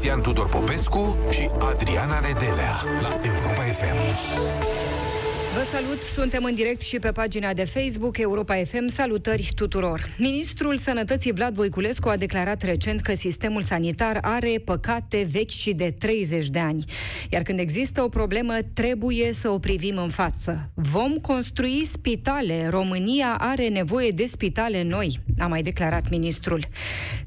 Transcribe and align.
Cristian 0.00 0.22
Tudor 0.22 0.48
Popescu 0.48 1.16
și 1.30 1.48
Adriana 1.58 2.20
Nedelea 2.20 2.82
la 3.02 3.20
Europa 3.22 3.62
FM. 3.62 4.99
Vă 5.54 5.66
salut, 5.72 6.02
suntem 6.02 6.44
în 6.44 6.54
direct 6.54 6.80
și 6.80 6.98
pe 6.98 7.12
pagina 7.12 7.52
de 7.52 7.64
Facebook 7.64 8.18
Europa 8.18 8.54
FM. 8.54 8.88
Salutări 8.88 9.52
tuturor! 9.54 10.14
Ministrul 10.18 10.76
Sănătății 10.76 11.32
Vlad 11.32 11.54
Voiculescu 11.54 12.08
a 12.08 12.16
declarat 12.16 12.62
recent 12.62 13.00
că 13.00 13.14
sistemul 13.14 13.62
sanitar 13.62 14.18
are 14.22 14.54
păcate 14.64 15.28
vechi 15.30 15.48
și 15.48 15.72
de 15.72 15.94
30 15.98 16.48
de 16.48 16.58
ani. 16.58 16.84
Iar 17.30 17.42
când 17.42 17.58
există 17.58 18.02
o 18.02 18.08
problemă, 18.08 18.54
trebuie 18.72 19.32
să 19.32 19.48
o 19.48 19.58
privim 19.58 19.96
în 19.96 20.08
față. 20.08 20.70
Vom 20.74 21.12
construi 21.16 21.86
spitale. 21.86 22.68
România 22.68 23.36
are 23.38 23.68
nevoie 23.68 24.10
de 24.10 24.26
spitale 24.26 24.82
noi, 24.82 25.20
a 25.38 25.46
mai 25.46 25.62
declarat 25.62 26.10
ministrul. 26.10 26.64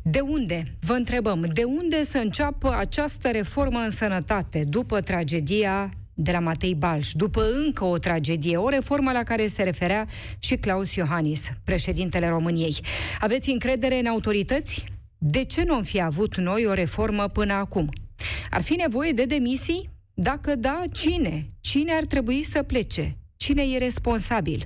De 0.02 0.20
unde? 0.20 0.64
Vă 0.80 0.94
întrebăm, 0.94 1.50
de 1.54 1.64
unde 1.64 2.04
să 2.04 2.18
înceapă 2.18 2.76
această 2.78 3.30
reformă 3.32 3.80
în 3.80 3.90
sănătate 3.90 4.64
după 4.68 5.02
tragedia 5.02 5.92
de 6.14 6.32
la 6.32 6.40
Matei 6.40 6.76
Balș, 6.76 7.12
după 7.12 7.46
încă 7.66 7.84
o 7.84 7.98
tragedie, 7.98 8.58
o 8.58 8.70
reformă 8.70 9.12
la 9.12 9.24
care 9.24 9.48
se 9.48 9.64
referea 9.64 10.08
și 10.40 10.56
Claus 10.56 10.94
Iohannis, 10.94 11.50
președintele 11.64 12.28
României. 12.28 12.80
Aveți 13.20 13.50
încredere 13.50 14.00
în 14.00 14.06
autorități? 14.06 14.84
De 15.18 15.44
ce 15.44 15.64
nu 15.64 15.74
am 15.74 15.84
fi 15.84 16.02
avut 16.02 16.38
noi 16.38 16.66
o 16.66 16.74
reformă 16.74 17.28
până 17.28 17.54
acum? 17.54 17.90
Ar 18.50 18.62
fi 18.62 18.74
nevoie 18.74 19.12
de 19.12 19.26
demisii? 19.26 19.90
Dacă 20.14 20.56
da, 20.56 20.84
cine? 20.92 21.50
Cine 21.62 21.94
ar 21.94 22.06
trebui 22.06 22.44
să 22.44 22.64
plece? 22.64 23.18
Cine 23.36 23.64
e 23.74 23.78
responsabil? 23.78 24.64
0372069599 24.64 24.66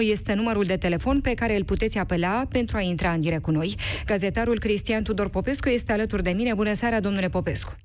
este 0.00 0.34
numărul 0.34 0.64
de 0.64 0.76
telefon 0.76 1.20
pe 1.20 1.34
care 1.34 1.56
îl 1.56 1.64
puteți 1.64 1.98
apela 1.98 2.46
pentru 2.48 2.76
a 2.76 2.80
intra 2.80 3.10
în 3.10 3.20
direct 3.20 3.42
cu 3.42 3.50
noi. 3.50 3.74
Gazetarul 4.06 4.58
Cristian 4.58 5.02
Tudor 5.02 5.28
Popescu 5.28 5.68
este 5.68 5.92
alături 5.92 6.22
de 6.22 6.30
mine. 6.30 6.54
Bună 6.54 6.72
seara, 6.72 7.00
domnule 7.00 7.28
Popescu! 7.28 7.76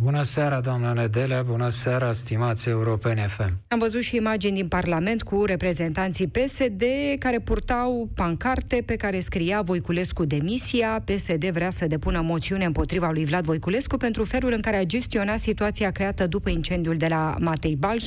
Bună 0.00 0.22
seara, 0.22 0.60
doamna 0.60 0.92
Nedelea, 0.92 1.42
bună 1.42 1.68
seara, 1.68 2.12
stimați 2.12 2.68
europeni 2.68 3.20
FM. 3.20 3.58
Am 3.68 3.78
văzut 3.78 4.00
și 4.00 4.16
imagini 4.16 4.54
din 4.54 4.68
Parlament 4.68 5.22
cu 5.22 5.44
reprezentanții 5.44 6.26
PSD 6.26 6.82
care 7.18 7.38
purtau 7.38 8.10
pancarte 8.14 8.82
pe 8.86 8.96
care 8.96 9.20
scria 9.20 9.62
Voiculescu 9.62 10.24
demisia. 10.24 11.02
PSD 11.04 11.44
vrea 11.44 11.70
să 11.70 11.86
depună 11.86 12.20
moțiune 12.20 12.64
împotriva 12.64 13.10
lui 13.10 13.24
Vlad 13.24 13.44
Voiculescu 13.44 13.96
pentru 13.96 14.24
felul 14.24 14.52
în 14.52 14.60
care 14.60 14.76
a 14.76 14.84
gestionat 14.84 15.38
situația 15.38 15.90
creată 15.90 16.26
după 16.26 16.50
incendiul 16.50 16.96
de 16.96 17.06
la 17.06 17.36
Matei 17.38 17.76
Balș. 17.76 18.04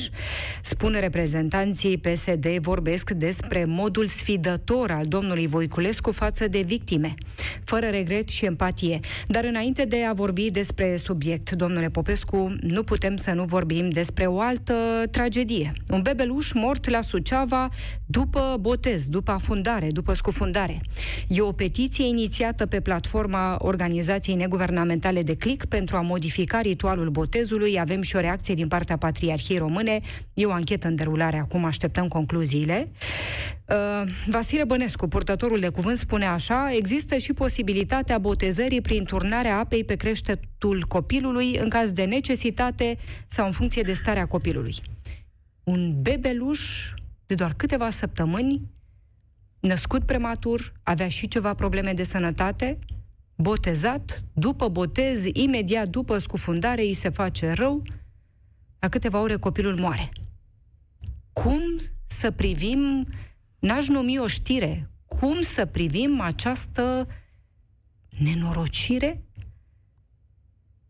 Spun 0.62 0.96
reprezentanții 1.00 1.98
PSD 1.98 2.46
vorbesc 2.46 3.10
despre 3.10 3.64
modul 3.64 4.06
sfidător 4.06 4.90
al 4.90 5.06
domnului 5.06 5.46
Voiculescu 5.46 6.10
față 6.10 6.48
de 6.48 6.62
victime, 6.66 7.14
fără 7.64 7.86
regret 7.86 8.28
și 8.28 8.44
empatie. 8.44 9.00
Dar 9.26 9.44
înainte 9.44 9.84
de 9.84 10.04
a 10.04 10.12
vorbi 10.12 10.50
despre 10.50 10.96
subiect, 10.96 11.50
domnule 11.50 11.80
domnule 11.82 12.00
Popescu, 12.02 12.56
nu 12.60 12.82
putem 12.82 13.16
să 13.16 13.32
nu 13.32 13.44
vorbim 13.44 13.90
despre 13.90 14.26
o 14.26 14.40
altă 14.40 14.74
tragedie. 15.10 15.72
Un 15.88 16.02
bebeluș 16.02 16.52
mort 16.52 16.88
la 16.88 17.00
Suceava 17.00 17.68
după 18.06 18.56
botez, 18.60 19.06
după 19.06 19.30
afundare, 19.30 19.88
după 19.90 20.14
scufundare. 20.14 20.80
E 21.28 21.40
o 21.40 21.52
petiție 21.52 22.06
inițiată 22.06 22.66
pe 22.66 22.80
platforma 22.80 23.56
organizației 23.58 24.36
neguvernamentale 24.36 25.22
de 25.22 25.36
CLIC 25.36 25.64
pentru 25.64 25.96
a 25.96 26.00
modifica 26.00 26.60
ritualul 26.60 27.08
botezului. 27.08 27.80
Avem 27.80 28.02
și 28.02 28.16
o 28.16 28.20
reacție 28.20 28.54
din 28.54 28.68
partea 28.68 28.96
Patriarhiei 28.96 29.58
Române. 29.58 30.00
E 30.34 30.46
o 30.46 30.52
anchetă 30.52 30.88
în 30.88 30.94
derulare, 30.94 31.38
acum 31.38 31.64
așteptăm 31.64 32.08
concluziile. 32.08 32.88
Uh, 33.72 34.08
Vasile 34.26 34.64
Bănescu, 34.64 35.08
purtătorul 35.08 35.60
de 35.60 35.68
cuvânt, 35.68 35.98
spune 35.98 36.26
așa, 36.26 36.70
există 36.76 37.16
și 37.16 37.32
posibilitatea 37.32 38.18
botezării 38.18 38.80
prin 38.80 39.04
turnarea 39.04 39.58
apei 39.58 39.84
pe 39.84 39.94
creștetul 39.94 40.84
copilului 40.88 41.56
în 41.56 41.68
caz 41.72 41.90
de 41.92 42.04
necesitate 42.04 42.98
sau 43.28 43.46
în 43.46 43.52
funcție 43.52 43.82
de 43.82 43.94
starea 43.94 44.26
copilului. 44.26 44.74
Un 45.64 46.02
bebeluș 46.02 46.92
de 47.26 47.34
doar 47.34 47.54
câteva 47.54 47.90
săptămâni, 47.90 48.70
născut 49.60 50.06
prematur, 50.06 50.72
avea 50.82 51.08
și 51.08 51.28
ceva 51.28 51.54
probleme 51.54 51.92
de 51.92 52.04
sănătate, 52.04 52.78
botezat, 53.34 54.24
după 54.32 54.68
botez, 54.68 55.24
imediat 55.32 55.88
după 55.88 56.18
scufundare, 56.18 56.82
îi 56.82 56.92
se 56.94 57.08
face 57.08 57.52
rău, 57.52 57.82
la 58.78 58.88
câteva 58.88 59.20
ore 59.20 59.36
copilul 59.36 59.76
moare. 59.78 60.08
Cum 61.32 61.60
să 62.06 62.30
privim 62.30 63.06
N-aș 63.62 63.86
numi 63.88 64.18
o 64.18 64.26
știre. 64.26 64.90
Cum 65.06 65.40
să 65.40 65.66
privim 65.66 66.20
această 66.20 67.08
nenorocire? 68.08 69.22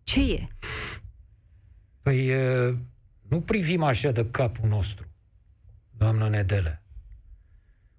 Ce 0.02 0.32
e? 0.32 0.48
Păi 2.02 2.32
nu 3.28 3.40
privim 3.40 3.82
așa 3.82 4.10
de 4.10 4.30
capul 4.30 4.68
nostru, 4.68 5.06
doamnă 5.96 6.28
Nedele, 6.28 6.82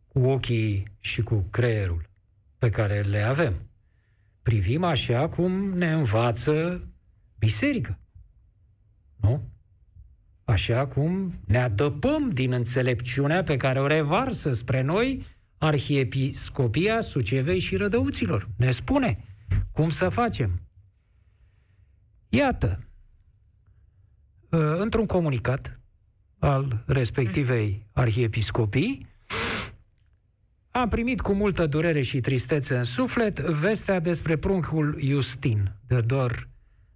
cu 0.07 0.19
ochii 0.19 0.87
și 0.99 1.21
cu 1.21 1.47
creierul 1.49 2.09
pe 2.57 2.69
care 2.69 3.01
le 3.01 3.21
avem. 3.21 3.69
Privim 4.41 4.83
așa 4.83 5.29
cum 5.29 5.77
ne 5.77 5.91
învață 5.91 6.87
biserica. 7.39 7.99
Nu? 9.15 9.53
așa 10.43 10.87
cum 10.87 11.39
ne 11.45 11.57
adăpăm 11.57 12.29
din 12.29 12.51
înțelepciunea 12.51 13.43
pe 13.43 13.57
care 13.57 13.79
o 13.79 13.87
revarsă 13.87 14.51
spre 14.51 14.81
noi 14.81 15.25
Arhiepiscopia 15.57 17.01
Sucevei 17.01 17.59
și 17.59 17.75
Rădăuților. 17.75 18.49
Ne 18.57 18.71
spune 18.71 19.23
cum 19.71 19.89
să 19.89 20.09
facem. 20.09 20.61
Iată, 22.35 22.79
ă, 24.51 24.81
într-un 24.81 25.05
comunicat 25.05 25.79
al 26.39 26.83
respectivei 26.85 27.85
arhiepiscopii, 27.91 29.07
am 30.71 30.89
primit 30.89 31.21
cu 31.21 31.33
multă 31.33 31.65
durere 31.65 32.01
și 32.01 32.19
tristețe 32.19 32.77
în 32.77 32.83
suflet 32.83 33.39
vestea 33.39 33.99
despre 33.99 34.37
pruncul 34.37 34.97
Justin, 34.99 35.71
de 35.87 36.01
doar 36.01 36.47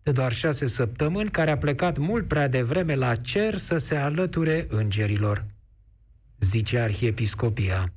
de 0.03 0.11
doar 0.11 0.33
șase 0.33 0.65
săptămâni, 0.65 1.29
care 1.29 1.51
a 1.51 1.57
plecat 1.57 1.97
mult 1.97 2.27
prea 2.27 2.47
devreme 2.47 2.95
la 2.95 3.15
cer 3.15 3.55
să 3.55 3.77
se 3.77 3.95
alăture 3.95 4.65
îngerilor, 4.69 5.45
zice 6.39 6.79
arhiepiscopia. 6.79 7.93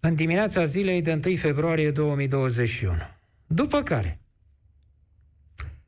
În 0.00 0.14
dimineața 0.14 0.64
zilei 0.64 1.02
de 1.02 1.20
1 1.26 1.36
februarie 1.36 1.90
2021. 1.90 2.96
După 3.46 3.82
care, 3.82 4.18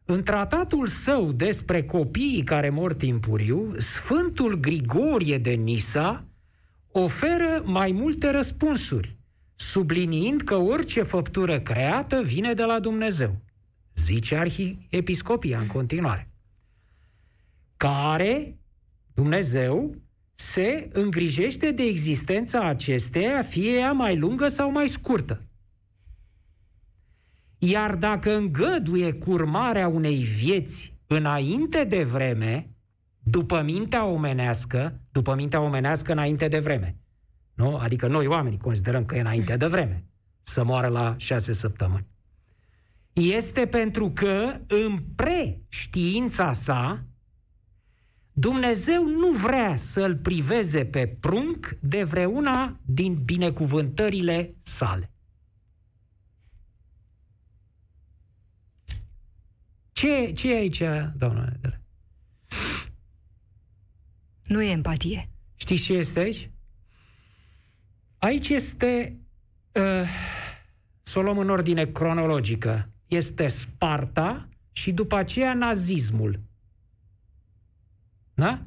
în 0.07 0.23
tratatul 0.23 0.87
său 0.87 1.33
despre 1.33 1.85
copiii 1.85 2.43
care 2.43 2.69
mor 2.69 2.95
timpuriu, 2.95 3.75
Sfântul 3.79 4.61
Grigorie 4.61 5.39
de 5.39 5.51
Nisa 5.51 6.25
oferă 6.91 7.63
mai 7.65 7.93
multe 7.93 8.31
răspunsuri, 8.31 9.17
subliniind 9.55 10.43
că 10.43 10.57
orice 10.57 11.03
făptură 11.03 11.61
creată 11.61 12.23
vine 12.23 12.55
de 12.55 12.63
la 12.63 12.79
Dumnezeu 12.79 13.45
zice 13.97 14.37
arhiepiscopia 14.37 15.59
în 15.59 15.67
continuare, 15.67 16.31
care 17.77 18.59
Dumnezeu 19.15 19.95
se 20.35 20.89
îngrijește 20.93 21.71
de 21.71 21.83
existența 21.83 22.61
acesteia, 22.61 23.43
fie 23.43 23.77
ea 23.77 23.93
mai 23.93 24.17
lungă 24.17 24.49
sau 24.49 24.71
mai 24.71 24.89
scurtă. 24.89 25.46
Iar 27.69 27.95
dacă 27.95 28.37
îngăduie 28.37 29.13
curmarea 29.13 29.89
unei 29.89 30.17
vieți 30.17 30.95
înainte 31.07 31.85
de 31.85 32.05
vreme, 32.05 32.71
după 33.19 33.63
mintea 33.63 34.07
omenească, 34.07 35.01
după 35.11 35.35
mintea 35.35 35.61
omenească 35.61 36.13
înainte 36.13 36.49
de 36.49 36.59
vreme, 36.59 36.97
nu? 37.55 37.77
Adică 37.77 38.07
noi 38.07 38.27
oamenii 38.27 38.59
considerăm 38.59 39.05
că 39.05 39.17
e 39.17 39.21
înainte 39.21 39.57
de 39.57 39.67
vreme 39.67 40.05
să 40.43 40.65
moară 40.65 40.87
la 40.87 41.15
șase 41.19 41.53
săptămâni 41.53 42.07
este 43.13 43.67
pentru 43.67 44.11
că 44.11 44.61
în 44.67 44.99
preștiința 45.15 46.53
sa 46.53 47.05
Dumnezeu 48.33 49.09
nu 49.09 49.31
vrea 49.31 49.77
să-l 49.77 50.17
priveze 50.17 50.85
pe 50.85 51.07
prunc 51.21 51.77
de 51.81 52.03
vreuna 52.03 52.81
din 52.85 53.23
binecuvântările 53.25 54.57
sale. 54.63 55.16
Ce, 59.97 60.33
ce 60.33 60.53
e 60.53 60.57
aici, 60.57 60.83
doamna 61.17 61.45
Nedere? 61.45 61.83
Nu 64.43 64.63
e 64.63 64.71
empatie. 64.71 65.29
Știți 65.55 65.83
ce 65.83 65.93
este 65.93 66.21
aici? 66.21 66.51
Aici 68.19 68.49
este, 68.49 69.21
uh, 69.73 70.09
să 71.03 71.19
o 71.19 71.23
luăm 71.23 71.39
în 71.39 71.51
ordine 71.51 71.87
cronologică, 71.87 72.91
este 73.07 73.49
Sparta 73.49 74.49
și 74.73 74.93
după 74.93 75.17
aceea 75.17 75.55
nazismul. 75.55 76.41
Da? 78.35 78.67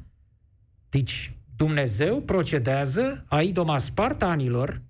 Deci 0.88 1.32
Dumnezeu 1.56 2.22
procedează 2.22 3.24
a 3.28 3.42
idoma 3.42 3.78
spartanilor. 3.78 4.82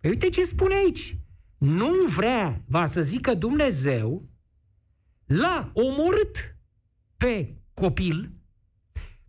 Păi 0.00 0.10
uite 0.10 0.28
ce 0.28 0.44
spune 0.44 0.74
aici. 0.74 1.16
nu 1.58 1.90
vrea, 2.16 2.60
va 2.66 2.86
să 2.86 3.00
zică 3.00 3.34
Dumnezeu, 3.34 4.28
l-a 5.26 5.70
omorât 5.72 6.56
pe 7.16 7.54
copil 7.74 8.30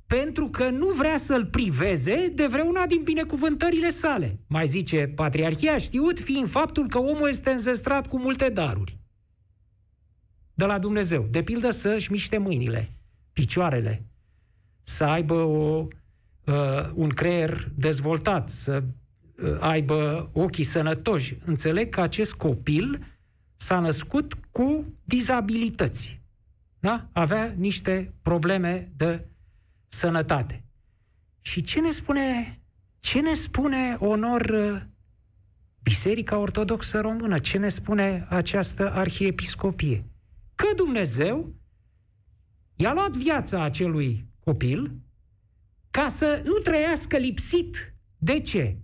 pentru 0.08 0.50
că 0.50 0.70
nu 0.70 0.88
vrea 0.88 1.18
să-l 1.18 1.46
priveze 1.46 2.32
de 2.36 2.48
vreuna 2.48 2.86
din 2.86 3.02
binecuvântările 3.04 3.90
sale. 3.90 4.40
Mai 4.48 4.66
zice, 4.68 5.08
Patriarhia 5.08 5.78
știut 5.78 6.20
fiind 6.20 6.50
faptul 6.50 6.88
că 6.88 7.00
omul 7.00 7.30
este 7.30 7.50
înzestrat 7.50 8.08
cu 8.08 8.20
multe 8.20 8.50
daruri 8.50 9.00
de 10.54 10.66
la 10.66 10.80
Dumnezeu. 10.80 11.28
De 11.30 11.44
pildă 11.44 11.70
să-și 11.70 12.12
miște 12.12 12.38
mâinile, 12.38 12.98
picioarele, 13.34 14.06
să 14.84 15.04
aibă 15.04 15.34
o, 15.34 15.88
uh, 16.46 16.90
un 16.94 17.10
creier 17.10 17.72
dezvoltat, 17.76 18.50
să 18.50 18.84
uh, 19.44 19.58
aibă 19.60 20.30
ochii 20.34 20.64
sănătoși. 20.64 21.38
Înțeleg 21.46 21.90
că 21.90 22.02
acest 22.02 22.34
copil 22.34 23.15
s-a 23.56 23.80
născut 23.80 24.34
cu 24.52 24.94
dizabilități. 25.04 26.22
Da? 26.80 27.10
Avea 27.12 27.54
niște 27.58 28.14
probleme 28.22 28.92
de 28.96 29.28
sănătate. 29.88 30.64
Și 31.42 31.62
ce 31.62 31.80
ne 31.80 31.92
spune, 31.92 32.60
ce 33.00 33.20
ne 33.20 33.34
spune 33.34 33.98
onor 34.00 34.42
uh, 34.42 34.82
Biserica 35.84 36.38
Ortodoxă 36.38 37.00
Română? 37.00 37.40
Ce 37.40 37.58
ne 37.58 37.70
spune 37.70 38.26
această 38.30 38.92
arhiepiscopie? 38.94 40.06
Că 40.56 40.68
Dumnezeu 40.76 41.56
i-a 42.76 42.94
luat 42.94 43.12
viața 43.12 43.64
acelui 43.64 44.26
copil 44.40 44.92
ca 45.92 46.08
să 46.08 46.42
nu 46.46 46.54
trăiască 46.54 47.18
lipsit. 47.18 47.96
De 48.18 48.40
ce? 48.40 48.78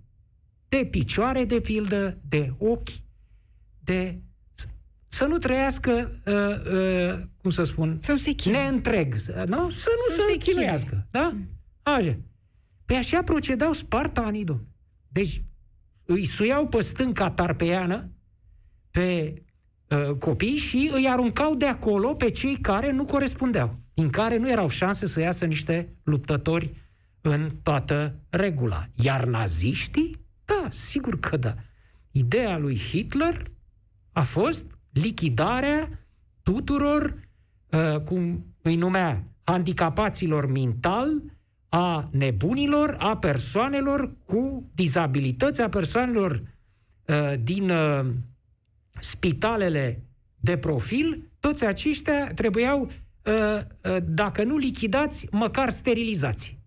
De 0.67 0.85
picioare, 0.85 1.45
de 1.45 1.59
pildă, 1.59 2.17
de 2.29 2.53
ochi, 2.57 2.89
de 3.79 4.21
să 5.13 5.25
nu 5.25 5.37
trăiască, 5.37 6.21
uh, 6.25 6.71
uh, 6.73 7.19
cum 7.41 7.49
să 7.49 7.63
spun, 7.63 7.97
să 8.01 8.15
se 8.15 8.35
neîntreg, 8.49 9.13
nu? 9.45 9.69
să 9.69 9.89
nu 9.89 10.15
să 10.15 10.25
se 10.29 10.37
chinuiască. 10.37 11.07
Da? 11.11 11.35
Așa. 11.83 12.17
Pe 12.85 12.93
așa 12.93 13.21
procedau 13.23 13.73
spartanii, 13.73 14.43
domn. 14.43 14.67
Deci 15.07 15.43
îi 16.05 16.25
suiau 16.25 16.67
pe 16.67 16.81
stânca 16.81 17.29
tarpeiană 17.29 18.11
pe 18.91 19.33
uh, 19.87 20.15
copii 20.19 20.57
și 20.57 20.91
îi 20.93 21.07
aruncau 21.09 21.55
de 21.55 21.65
acolo 21.65 22.13
pe 22.13 22.29
cei 22.29 22.55
care 22.55 22.91
nu 22.91 23.05
corespundeau, 23.05 23.79
în 23.93 24.09
care 24.09 24.37
nu 24.37 24.49
erau 24.49 24.67
șanse 24.67 25.05
să 25.05 25.19
iasă 25.19 25.45
niște 25.45 25.95
luptători 26.03 26.73
în 27.21 27.49
toată 27.63 28.15
regula. 28.29 28.87
Iar 28.95 29.25
naziștii? 29.25 30.25
Da, 30.45 30.67
sigur 30.69 31.19
că 31.19 31.37
da. 31.37 31.55
Ideea 32.11 32.57
lui 32.57 32.77
Hitler 32.77 33.51
a 34.11 34.23
fost 34.23 34.65
lichidarea 34.91 36.05
tuturor, 36.43 37.27
uh, 37.69 37.99
cum 38.01 38.45
îi 38.61 38.75
numea, 38.75 39.23
handicapaților 39.43 40.45
mental, 40.45 41.21
a 41.69 42.09
nebunilor, 42.11 42.95
a 42.99 43.17
persoanelor 43.17 44.11
cu 44.25 44.69
dizabilități, 44.73 45.61
a 45.61 45.69
persoanelor 45.69 46.43
uh, 47.05 47.33
din 47.43 47.69
uh, 47.69 48.05
spitalele 48.99 50.03
de 50.39 50.57
profil, 50.57 51.31
toți 51.39 51.65
aceștia 51.65 52.33
trebuiau, 52.33 52.81
uh, 52.81 53.33
uh, 53.83 53.97
dacă 54.03 54.43
nu 54.43 54.57
lichidați, 54.57 55.27
măcar 55.31 55.69
sterilizați. 55.69 56.59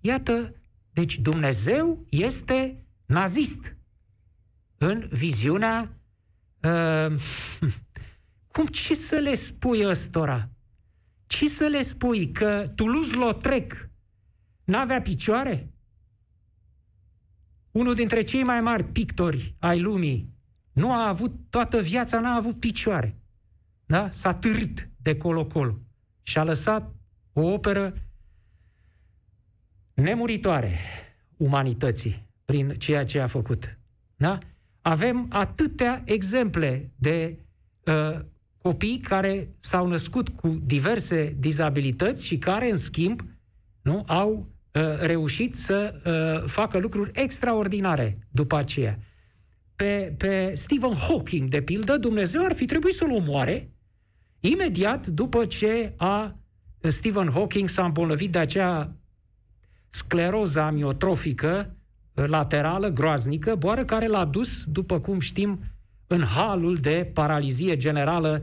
Iată, 0.00 0.54
deci 0.92 1.18
Dumnezeu 1.18 2.06
este 2.08 2.84
nazist 3.06 3.76
în 4.84 5.06
viziunea 5.10 5.98
uh, 6.62 7.12
cum 8.54 8.66
ce 8.66 8.94
să 8.94 9.16
le 9.16 9.34
spui 9.34 9.86
ăstora? 9.86 10.48
Ce 11.26 11.48
să 11.48 11.66
le 11.66 11.82
spui? 11.82 12.32
Că 12.32 12.72
Toulouse-Lautrec 12.74 13.90
n-avea 14.64 15.02
picioare? 15.02 15.72
Unul 17.70 17.94
dintre 17.94 18.22
cei 18.22 18.44
mai 18.44 18.60
mari 18.60 18.84
pictori 18.84 19.54
ai 19.58 19.80
lumii 19.80 20.32
nu 20.72 20.92
a 20.92 21.08
avut, 21.08 21.32
toată 21.50 21.80
viața 21.80 22.20
n-a 22.20 22.34
avut 22.34 22.60
picioare. 22.60 23.18
Da? 23.86 24.10
S-a 24.10 24.34
târât 24.34 24.88
de 24.96 25.16
colo-colo 25.16 25.78
și 26.22 26.38
a 26.38 26.44
lăsat 26.44 26.94
o 27.32 27.52
operă 27.52 27.94
nemuritoare 29.94 30.78
umanității 31.36 32.28
prin 32.44 32.68
ceea 32.78 33.04
ce 33.04 33.20
a 33.20 33.26
făcut. 33.26 33.78
Da? 34.16 34.38
Avem 34.86 35.26
atâtea 35.28 36.02
exemple 36.04 36.90
de 36.96 37.38
uh, 37.84 38.20
copii 38.62 38.98
care 38.98 39.54
s-au 39.60 39.86
născut 39.86 40.28
cu 40.28 40.48
diverse 40.48 41.36
dizabilități 41.38 42.26
și 42.26 42.38
care, 42.38 42.70
în 42.70 42.76
schimb, 42.76 43.22
nu, 43.82 44.02
au 44.06 44.48
uh, 44.72 44.82
reușit 44.98 45.56
să 45.56 46.00
uh, 46.04 46.48
facă 46.48 46.78
lucruri 46.78 47.10
extraordinare 47.14 48.18
după 48.30 48.56
aceea. 48.56 48.98
Pe, 49.76 50.14
pe 50.18 50.52
Stephen 50.54 50.94
Hawking, 50.94 51.48
de 51.48 51.62
pildă, 51.62 51.96
Dumnezeu 51.96 52.44
ar 52.44 52.54
fi 52.54 52.64
trebuit 52.64 52.94
să-l 52.94 53.10
omoare 53.10 53.70
imediat 54.40 55.06
după 55.06 55.44
ce 55.44 55.92
a 55.96 56.36
Stephen 56.80 57.30
Hawking 57.30 57.68
s-a 57.68 57.84
îmbolnăvit 57.84 58.32
de 58.32 58.38
acea 58.38 58.96
scleroză 59.88 60.60
amiotrofică 60.60 61.73
laterală 62.14 62.88
groaznică, 62.88 63.54
boară 63.54 63.84
care 63.84 64.06
l-a 64.06 64.24
dus, 64.24 64.64
după 64.64 65.00
cum 65.00 65.20
știm, 65.20 65.60
în 66.06 66.22
halul 66.22 66.74
de 66.74 67.10
paralizie 67.12 67.76
generală 67.76 68.42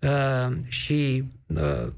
uh, 0.00 0.56
și 0.66 1.24
uh, 1.46 1.92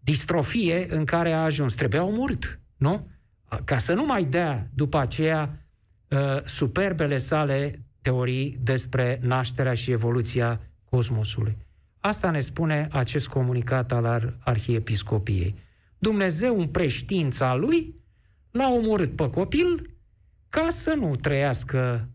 distrofie 0.00 0.94
în 0.94 1.04
care 1.04 1.32
a 1.32 1.42
ajuns. 1.42 1.74
Trebuia 1.74 2.04
omorât, 2.04 2.60
nu? 2.76 3.08
Ca 3.64 3.78
să 3.78 3.94
nu 3.94 4.04
mai 4.04 4.24
dea 4.24 4.68
după 4.74 4.98
aceea 4.98 5.66
uh, 6.08 6.18
superbele 6.44 7.18
sale 7.18 7.82
teorii 8.02 8.58
despre 8.62 9.20
nașterea 9.22 9.74
și 9.74 9.90
evoluția 9.90 10.60
cosmosului. 10.84 11.56
Asta 11.98 12.30
ne 12.30 12.40
spune 12.40 12.88
acest 12.90 13.28
comunicat 13.28 13.92
al 13.92 14.36
Arhiepiscopiei. 14.38 15.54
Dumnezeu, 15.98 16.60
în 16.60 16.66
preștiința 16.66 17.54
lui, 17.54 17.94
l-a 18.50 18.68
omorât 18.68 19.16
pe 19.16 19.30
copil 19.30 19.97
ca 20.48 20.66
să 20.70 20.94
nu 20.96 21.16
trăiască 21.16 22.08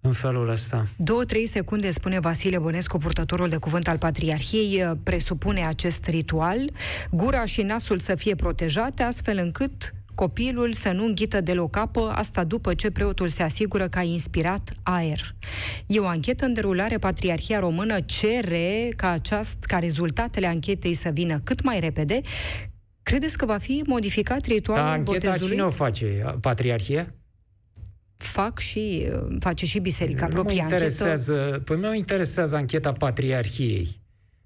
în 0.00 0.12
felul 0.12 0.48
ăsta. 0.48 0.86
Două-trei 0.96 1.46
secunde, 1.46 1.90
spune 1.90 2.20
Vasile 2.20 2.58
Bănescu, 2.58 2.98
purtătorul 2.98 3.48
de 3.48 3.56
cuvânt 3.56 3.88
al 3.88 3.98
Patriarhiei, 3.98 4.84
presupune 5.02 5.66
acest 5.66 6.04
ritual, 6.06 6.70
gura 7.10 7.44
și 7.44 7.62
nasul 7.62 7.98
să 7.98 8.14
fie 8.14 8.34
protejate, 8.34 9.02
astfel 9.02 9.38
încât 9.38 9.92
copilul 10.14 10.72
să 10.72 10.92
nu 10.92 11.04
înghită 11.04 11.40
deloc 11.40 11.76
apă, 11.76 12.12
asta 12.14 12.44
după 12.44 12.74
ce 12.74 12.90
preotul 12.90 13.28
se 13.28 13.42
asigură 13.42 13.88
că 13.88 13.98
a 13.98 14.02
inspirat 14.02 14.70
aer. 14.82 15.34
E 15.86 15.98
o 15.98 16.06
anchetă 16.06 16.44
în 16.44 16.52
derulare, 16.52 16.98
Patriarhia 16.98 17.58
Română 17.58 18.00
cere 18.00 18.88
ca, 18.96 19.10
aceast, 19.10 19.56
ca 19.60 19.78
rezultatele 19.78 20.46
anchetei 20.46 20.94
să 20.94 21.08
vină 21.08 21.40
cât 21.44 21.62
mai 21.62 21.80
repede. 21.80 22.20
Credeți 23.02 23.36
că 23.36 23.46
va 23.46 23.58
fi 23.58 23.82
modificat 23.86 24.44
ritualul 24.46 24.84
da, 24.84 24.92
ancheta 24.92 25.26
botezului? 25.26 25.54
cine 25.54 25.66
o 25.66 25.70
face? 25.70 26.36
Patriarhia? 26.40 27.14
Fac 28.18 28.58
și, 28.58 29.08
face 29.38 29.66
și 29.66 29.78
biserica 29.78 30.26
nu 30.26 30.32
propria 30.32 30.64
mă 30.64 30.72
interesează, 30.72 31.32
anchetă. 31.32 31.62
Păi 31.64 31.76
mă 31.76 31.94
interesează 31.94 32.56
ancheta 32.56 32.92
Patriarhiei. 32.92 34.00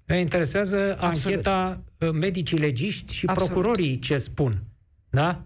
Mă 0.07 0.15
interesează 0.15 0.97
Absolut. 0.99 1.25
ancheta 1.25 1.81
uh, 1.97 2.11
medicii 2.11 2.57
legiști 2.57 3.13
și 3.13 3.25
Absolut. 3.25 3.51
procurorii 3.51 3.99
ce 3.99 4.17
spun. 4.17 4.63
Da? 5.09 5.43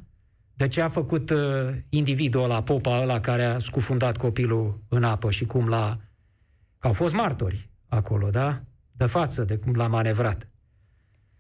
De 0.54 0.68
ce 0.68 0.82
a 0.82 0.88
făcut 0.88 1.30
uh, 1.30 1.40
individul 1.90 2.44
ăla, 2.44 2.64
popa 2.64 3.02
ăla 3.02 3.20
care 3.20 3.46
a 3.46 3.60
scufundat 3.60 4.18
copilul 4.18 4.80
în 4.88 5.04
apă 5.04 5.30
și 5.32 5.46
cum 5.46 5.68
l-a... 5.68 6.00
Au 6.80 6.94
fost 6.94 7.14
martori 7.14 7.70
acolo, 7.88 8.30
da? 8.30 8.62
De 8.92 9.06
față, 9.06 9.44
de 9.44 9.56
cum 9.58 9.76
l-a 9.76 9.88
manevrat. 9.88 10.48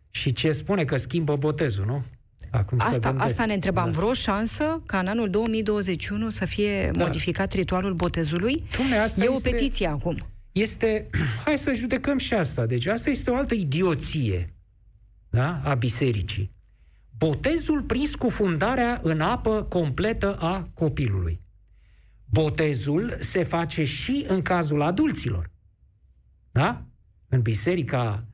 Și 0.10 0.34
ce 0.34 0.52
spune 0.52 0.86
că 0.86 0.98
schimbă 0.98 1.36
botezul, 1.36 1.86
nu? 1.86 2.04
Acum 2.50 2.78
asta, 2.82 3.16
asta 3.18 3.46
ne 3.46 3.54
întrebam. 3.54 3.92
Da. 3.92 4.00
Vreo 4.00 4.14
șansă 4.14 4.82
ca 4.86 5.00
în 5.00 5.08
anul 5.08 5.30
2021 5.30 6.30
să 6.30 6.46
fie 6.46 6.92
da. 6.92 7.04
modificat 7.04 7.54
ritualul 7.54 7.94
botezului? 7.94 8.64
Dumne, 8.78 8.98
asta 8.98 9.24
e 9.24 9.24
este, 9.24 9.50
o 9.50 9.52
petiție 9.52 9.88
acum. 9.88 10.26
Este, 10.52 11.10
hai 11.46 11.58
să 11.58 11.74
judecăm 11.74 12.18
și 12.18 12.34
asta. 12.34 12.66
Deci 12.66 12.86
asta 12.86 13.10
este 13.10 13.30
o 13.30 13.36
altă 13.36 13.54
idioție 13.54 14.54
da? 15.30 15.62
a 15.64 15.74
bisericii. 15.74 16.56
Botezul 17.18 17.82
prin 17.82 18.06
scufundarea 18.06 19.00
în 19.04 19.22
apă 19.22 19.64
completă 19.64 20.36
a 20.40 20.70
copilului. 20.74 21.42
Botezul 22.26 23.18
se 23.20 23.44
face 23.44 23.84
și 23.84 24.26
în 24.28 24.42
cazul 24.42 24.82
adulților. 24.82 25.50
Da? 26.52 26.84
În 27.28 27.42
biserica, 27.42 28.26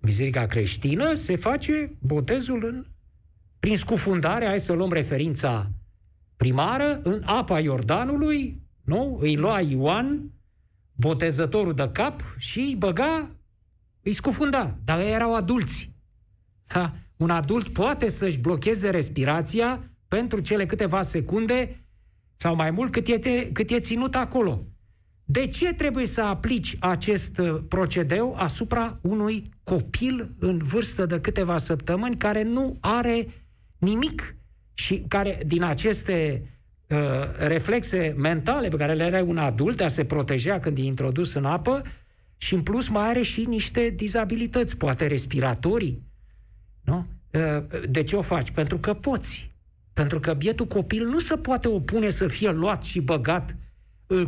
biserica 0.00 0.46
creștină 0.46 1.14
se 1.14 1.36
face 1.36 1.96
botezul 1.98 2.64
în 2.64 2.86
prin 3.64 3.76
scufundare, 3.76 4.46
hai 4.46 4.60
să 4.60 4.72
luăm 4.72 4.92
referința 4.92 5.70
primară, 6.36 7.00
în 7.02 7.22
apa 7.24 7.60
Iordanului, 7.60 8.62
nu? 8.82 9.18
Îi 9.20 9.36
lua 9.36 9.60
Ioan, 9.60 10.30
botezătorul 10.92 11.74
de 11.74 11.88
cap, 11.92 12.20
și 12.36 12.58
îi 12.58 12.76
băga, 12.76 13.30
îi 14.02 14.12
scufunda. 14.12 14.78
Dar 14.84 14.98
ei 14.98 15.12
erau 15.12 15.34
adulți. 15.34 15.90
Da? 16.66 16.94
Un 17.16 17.30
adult 17.30 17.68
poate 17.68 18.08
să-și 18.08 18.38
blocheze 18.38 18.90
respirația 18.90 19.90
pentru 20.08 20.40
cele 20.40 20.66
câteva 20.66 21.02
secunde 21.02 21.84
sau 22.36 22.54
mai 22.54 22.70
mult 22.70 22.92
cât 22.92 23.06
e, 23.06 23.50
cât 23.52 23.70
e 23.70 23.78
ținut 23.78 24.14
acolo. 24.14 24.66
De 25.24 25.46
ce 25.46 25.72
trebuie 25.72 26.06
să 26.06 26.20
aplici 26.20 26.76
acest 26.80 27.38
uh, 27.38 27.62
procedeu 27.68 28.34
asupra 28.34 28.98
unui 29.02 29.50
copil 29.62 30.34
în 30.38 30.58
vârstă 30.58 31.06
de 31.06 31.20
câteva 31.20 31.58
săptămâni 31.58 32.16
care 32.16 32.42
nu 32.42 32.76
are 32.80 33.26
nimic 33.84 34.36
și 34.74 35.04
care 35.08 35.42
din 35.46 35.62
aceste 35.62 36.48
uh, 36.88 36.98
reflexe 37.38 38.14
mentale 38.16 38.68
pe 38.68 38.76
care 38.76 38.94
le 38.94 39.02
are 39.04 39.20
un 39.20 39.38
adult 39.38 39.76
de 39.76 39.84
a 39.84 39.88
se 39.88 40.04
proteja 40.04 40.58
când 40.58 40.78
e 40.78 40.82
introdus 40.82 41.34
în 41.34 41.44
apă 41.44 41.82
și 42.36 42.54
în 42.54 42.62
plus 42.62 42.88
mai 42.88 43.08
are 43.08 43.22
și 43.22 43.44
niște 43.44 43.88
dizabilități, 43.88 44.76
poate 44.76 45.06
respiratorii. 45.06 46.02
Nu? 46.82 47.06
Uh, 47.30 47.64
de 47.88 48.02
ce 48.02 48.16
o 48.16 48.22
faci? 48.22 48.50
Pentru 48.50 48.78
că 48.78 48.94
poți. 48.94 49.52
Pentru 49.92 50.20
că 50.20 50.34
bietul 50.34 50.66
copil 50.66 51.06
nu 51.06 51.18
se 51.18 51.36
poate 51.36 51.68
opune 51.68 52.10
să 52.10 52.26
fie 52.26 52.50
luat 52.50 52.82
și 52.82 53.00
băgat 53.00 53.56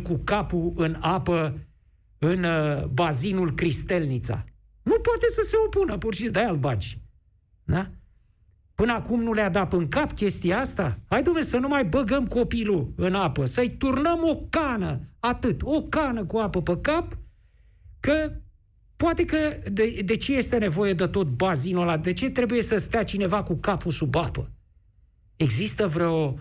cu 0.03 0.21
capul 0.23 0.73
în 0.75 0.97
apă 0.99 1.59
în 2.17 2.43
uh, 2.43 2.83
bazinul 2.85 3.53
Cristelnița. 3.53 4.45
Nu 4.81 4.99
poate 4.99 5.25
să 5.29 5.41
se 5.43 5.55
opună, 5.65 5.97
pur 5.97 6.13
și 6.13 6.19
simplu, 6.19 6.39
de-aia 6.39 6.53
îl 6.53 6.57
bagi. 6.57 6.99
Da? 7.63 7.89
Până 8.77 8.91
acum 8.91 9.21
nu 9.21 9.33
le-a 9.33 9.49
dat 9.49 9.73
în 9.73 9.87
cap 9.87 10.11
chestia 10.11 10.59
asta? 10.59 10.99
Hai, 11.09 11.23
dumne, 11.23 11.41
să 11.41 11.57
nu 11.57 11.67
mai 11.67 11.85
băgăm 11.85 12.27
copilul 12.27 12.93
în 12.95 13.13
apă, 13.13 13.45
să-i 13.45 13.69
turnăm 13.69 14.19
o 14.23 14.35
cană, 14.35 14.99
atât, 15.19 15.61
o 15.63 15.81
cană 15.81 16.25
cu 16.25 16.37
apă 16.37 16.61
pe 16.61 16.77
cap, 16.81 17.17
că 17.99 18.31
poate 18.95 19.25
că 19.25 19.37
de, 19.71 20.01
de 20.05 20.15
ce 20.15 20.33
este 20.33 20.57
nevoie 20.57 20.93
de 20.93 21.07
tot 21.07 21.27
bazinul 21.27 21.81
ăla? 21.81 21.97
De 21.97 22.13
ce 22.13 22.29
trebuie 22.29 22.61
să 22.61 22.77
stea 22.77 23.03
cineva 23.03 23.43
cu 23.43 23.55
capul 23.55 23.91
sub 23.91 24.15
apă? 24.15 24.51
Există 25.35 25.87
vreo 25.87 26.39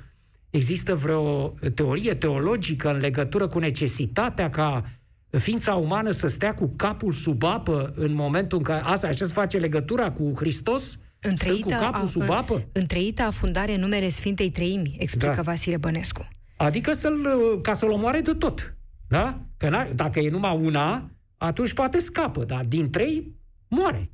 Există 0.51 0.95
vreo 0.95 1.55
teorie 1.75 2.15
teologică 2.15 2.91
în 2.91 2.99
legătură 2.99 3.47
cu 3.47 3.59
necesitatea 3.59 4.51
ca 4.51 4.85
ființa 5.31 5.75
umană 5.75 6.11
să 6.11 6.27
stea 6.27 6.55
cu 6.55 6.73
capul 6.77 7.13
sub 7.13 7.43
apă 7.43 7.93
în 7.97 8.13
momentul 8.13 8.59
în 8.59 8.65
care... 8.65 8.83
Asta, 8.85 9.07
așa 9.07 9.25
se 9.25 9.33
face 9.33 9.59
legătura 9.59 10.13
cu 10.13 10.33
Hristos? 10.37 10.99
Întreita, 11.21 11.77
cu 11.77 11.83
capul 11.83 12.05
a, 12.05 12.07
sub 12.07 12.31
apă? 12.31 12.69
Întreita 12.73 13.31
fundare 13.31 13.77
numere 13.77 14.09
Sfintei 14.09 14.51
Treimi, 14.51 14.97
explică 14.99 15.35
da. 15.35 15.43
Vasile 15.43 15.77
Bănescu. 15.77 16.29
Adică 16.57 16.93
să-l, 16.93 17.61
ca 17.63 17.75
să-l 17.75 17.91
omoare 17.91 18.21
de 18.21 18.33
tot. 18.33 18.77
Da? 19.09 19.41
Că 19.57 19.87
dacă 19.95 20.21
e 20.21 20.31
numai 20.31 20.57
una, 20.57 21.11
atunci 21.37 21.73
poate 21.73 21.99
scapă, 21.99 22.45
dar 22.45 22.65
din 22.65 22.91
trei 22.91 23.35
moare. 23.69 24.11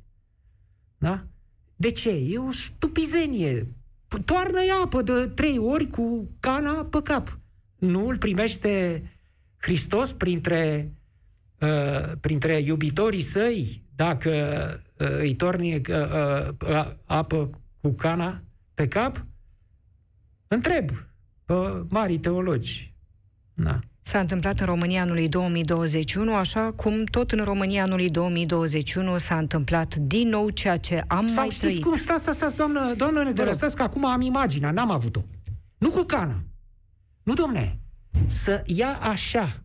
Da? 0.97 1.23
De 1.75 1.91
ce? 1.91 2.09
E 2.09 2.37
o 2.37 2.51
stupizenie 2.51 3.67
toarnă-i 4.19 4.69
apă 4.83 5.01
de 5.01 5.27
trei 5.27 5.57
ori 5.57 5.87
cu 5.87 6.29
cana 6.39 6.85
pe 6.85 6.99
cap. 7.03 7.39
Nu 7.77 8.07
îl 8.07 8.17
primește 8.17 9.03
Hristos 9.57 10.13
printre, 10.13 10.93
uh, 11.59 12.11
printre 12.19 12.59
iubitorii 12.59 13.21
săi 13.21 13.83
dacă 13.95 14.29
uh, 14.29 14.82
îi 14.97 15.35
torni 15.35 15.75
uh, 15.75 15.81
uh, 16.67 16.91
apă 17.05 17.49
cu 17.81 17.89
cana 17.89 18.43
pe 18.73 18.87
cap? 18.87 19.25
Întreb 20.47 20.89
pe 21.45 21.53
mari 21.87 22.17
teologi. 22.17 22.93
Da. 23.53 23.79
S-a 24.01 24.19
întâmplat 24.19 24.59
în 24.59 24.65
România 24.65 25.01
anului 25.01 25.29
2021, 25.29 26.35
așa 26.35 26.71
cum 26.71 27.03
tot 27.03 27.31
în 27.31 27.43
România 27.43 27.83
anului 27.83 28.09
2021 28.09 29.17
s-a 29.17 29.37
întâmplat 29.37 29.95
din 29.95 30.27
nou 30.27 30.49
ceea 30.49 30.77
ce 30.77 31.03
am 31.07 31.27
Sau 31.27 31.35
mai 31.35 31.49
știți 31.49 31.65
trăit. 31.65 31.83
cum? 31.83 31.97
Stați, 31.97 32.21
stați, 32.21 32.37
stați, 32.37 32.57
doamnă, 32.57 32.93
doamnă 32.97 33.23
Nedere, 33.23 33.51
stați 33.51 33.75
că 33.75 33.81
acum 33.81 34.05
am 34.05 34.21
imaginea, 34.21 34.71
n-am 34.71 34.91
avut-o. 34.91 35.21
Nu 35.77 35.89
cu 35.89 36.01
cana. 36.01 36.43
Nu, 37.23 37.33
domne. 37.33 37.79
Să 38.27 38.63
ia 38.65 38.97
așa, 39.01 39.63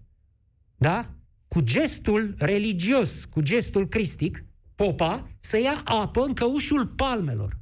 da? 0.76 1.10
Cu 1.48 1.60
gestul 1.60 2.34
religios, 2.38 3.24
cu 3.24 3.40
gestul 3.40 3.88
cristic, 3.88 4.44
popa, 4.78 5.28
să 5.40 5.60
ia 5.60 5.82
apă 5.84 6.20
în 6.20 6.34
căușul 6.34 6.86
palmelor 6.86 7.58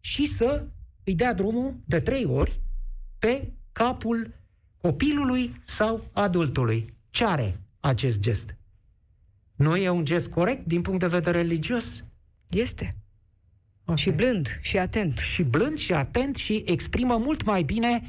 și 0.00 0.26
să 0.26 0.66
îi 1.04 1.14
dea 1.14 1.34
drumul 1.34 1.76
de 1.84 2.00
trei 2.00 2.24
ori 2.24 2.60
pe 3.18 3.52
capul 3.72 4.34
copilului 4.76 5.60
sau 5.64 6.04
adultului. 6.12 6.94
Ce 7.10 7.24
are 7.24 7.60
acest 7.80 8.20
gest? 8.20 8.56
Nu 9.54 9.76
e 9.76 9.88
un 9.88 10.04
gest 10.04 10.28
corect 10.28 10.66
din 10.66 10.82
punct 10.82 11.00
de 11.00 11.06
vedere 11.06 11.38
religios? 11.40 12.04
Este. 12.48 12.96
Okay. 13.82 13.96
Și 13.96 14.10
blând 14.10 14.58
și 14.60 14.78
atent. 14.78 15.18
Și 15.18 15.42
blând 15.42 15.78
și 15.78 15.92
atent 15.92 16.36
și 16.36 16.62
exprimă 16.66 17.16
mult 17.16 17.44
mai 17.44 17.62
bine 17.62 18.02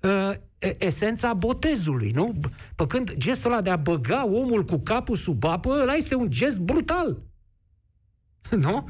uh, 0.00 0.32
esența 0.58 1.34
botezului, 1.34 2.10
nu? 2.10 2.34
Pe 2.76 2.86
când 2.86 3.14
gestul 3.16 3.52
ăla 3.52 3.60
de 3.60 3.70
a 3.70 3.76
băga 3.76 4.26
omul 4.26 4.64
cu 4.64 4.78
capul 4.78 5.16
sub 5.16 5.44
apă, 5.44 5.68
ăla 5.80 5.94
este 5.94 6.14
un 6.14 6.30
gest 6.30 6.58
brutal. 6.60 7.22
Nu? 8.58 8.88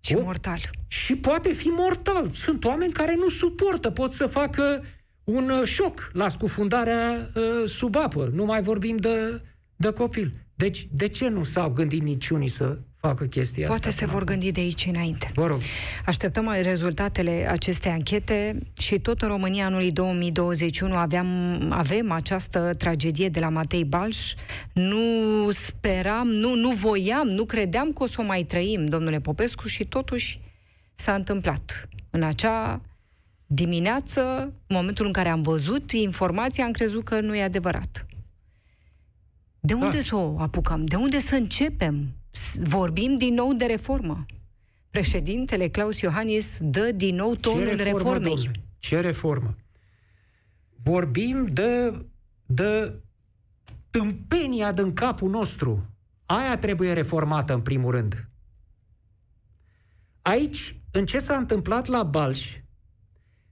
Și 0.00 0.14
mortal. 0.14 0.60
Și 0.86 1.16
poate 1.16 1.52
fi 1.52 1.66
mortal. 1.66 2.30
Sunt 2.30 2.64
oameni 2.64 2.92
care 2.92 3.14
nu 3.14 3.28
suportă, 3.28 3.90
pot 3.90 4.12
să 4.12 4.26
facă 4.26 4.82
un 5.24 5.50
uh, 5.50 5.64
șoc 5.64 6.10
la 6.12 6.28
scufundarea 6.28 7.30
uh, 7.34 7.68
sub 7.68 7.96
apă. 7.96 8.30
Nu 8.32 8.44
mai 8.44 8.62
vorbim 8.62 8.96
de, 8.96 9.42
de 9.76 9.92
copil. 9.92 10.32
Deci, 10.54 10.88
de 10.92 11.08
ce 11.08 11.28
nu 11.28 11.42
s-au 11.42 11.70
gândit 11.70 12.02
niciunii 12.02 12.48
să 12.48 12.78
facă 13.08 13.24
chestia 13.24 13.66
Poate 13.66 13.88
asta? 13.88 14.04
se 14.04 14.12
vor 14.12 14.24
gândi 14.24 14.52
de 14.52 14.60
aici 14.60 14.86
înainte. 14.86 15.30
Vă 15.34 15.46
rog. 15.46 15.60
Așteptăm 16.04 16.54
rezultatele 16.62 17.48
acestei 17.50 17.90
anchete 17.90 18.58
și 18.78 18.98
tot 18.98 19.22
în 19.22 19.28
România 19.28 19.66
anului 19.66 19.90
2021 19.90 20.94
aveam, 20.94 21.26
avem 21.70 22.10
această 22.10 22.74
tragedie 22.78 23.28
de 23.28 23.40
la 23.40 23.48
Matei 23.48 23.84
Balș. 23.84 24.34
Nu 24.72 25.00
speram, 25.50 26.28
nu, 26.28 26.54
nu 26.54 26.70
voiam, 26.70 27.26
nu 27.26 27.44
credeam 27.44 27.92
că 27.92 28.02
o 28.02 28.06
să 28.06 28.16
o 28.18 28.22
mai 28.24 28.42
trăim, 28.42 28.86
domnule 28.86 29.20
Popescu, 29.20 29.66
și 29.66 29.84
totuși 29.84 30.40
s-a 30.94 31.14
întâmplat. 31.14 31.88
În 32.10 32.22
acea 32.22 32.80
dimineață, 33.46 34.22
în 34.66 34.76
momentul 34.76 35.06
în 35.06 35.12
care 35.12 35.28
am 35.28 35.42
văzut 35.42 35.92
informația, 35.92 36.64
am 36.64 36.70
crezut 36.70 37.04
că 37.04 37.20
nu 37.20 37.34
e 37.34 37.42
adevărat. 37.42 38.06
De 39.60 39.74
unde 39.74 39.96
da. 39.96 40.02
să 40.02 40.16
o 40.16 40.36
apucăm? 40.38 40.84
De 40.84 40.96
unde 40.96 41.20
să 41.20 41.34
începem? 41.34 42.08
Vorbim 42.62 43.16
din 43.16 43.34
nou 43.34 43.52
de 43.52 43.64
reformă. 43.64 44.26
Președintele 44.90 45.68
Claus 45.68 46.00
Iohannis 46.00 46.58
dă 46.60 46.92
din 46.94 47.14
nou 47.14 47.34
tonul 47.34 47.66
Ce 47.66 47.82
reformă, 47.82 47.98
reformei. 47.98 48.34
Domnule? 48.34 48.64
Ce 48.78 49.00
reformă? 49.00 49.56
Vorbim 50.82 51.46
de, 51.52 52.04
de 52.46 52.98
tâmpenia 53.90 54.72
din 54.72 54.92
capul 54.92 55.30
nostru. 55.30 55.86
Aia 56.26 56.58
trebuie 56.58 56.92
reformată 56.92 57.54
în 57.54 57.60
primul 57.60 57.90
rând. 57.90 58.28
Aici, 60.22 60.76
în 60.90 61.06
ce 61.06 61.18
s-a 61.18 61.36
întâmplat 61.36 61.86
la 61.86 62.02
Balș, 62.02 62.56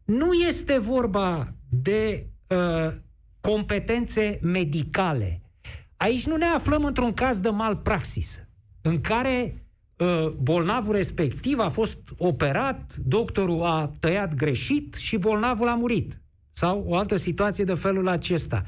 nu 0.05 0.33
este 0.33 0.79
vorba 0.79 1.55
de 1.69 2.27
uh, 2.47 2.95
competențe 3.41 4.39
medicale. 4.43 5.43
Aici 5.97 6.27
nu 6.27 6.37
ne 6.37 6.45
aflăm 6.45 6.85
într-un 6.85 7.13
caz 7.13 7.39
de 7.41 7.49
malpraxis, 7.49 8.41
în 8.83 9.01
care 9.01 9.67
uh, 9.97 10.29
bolnavul 10.29 10.95
respectiv 10.95 11.59
a 11.59 11.69
fost 11.69 11.99
operat, 12.19 12.97
doctorul 12.97 13.63
a 13.65 13.93
tăiat 14.01 14.35
greșit 14.35 14.95
și 14.95 15.17
bolnavul 15.17 15.69
a 15.69 15.75
murit. 15.75 16.21
Sau 16.53 16.85
o 16.87 16.97
altă 16.97 17.17
situație 17.17 17.65
de 17.65 17.75
felul 17.75 18.09
acesta. 18.09 18.65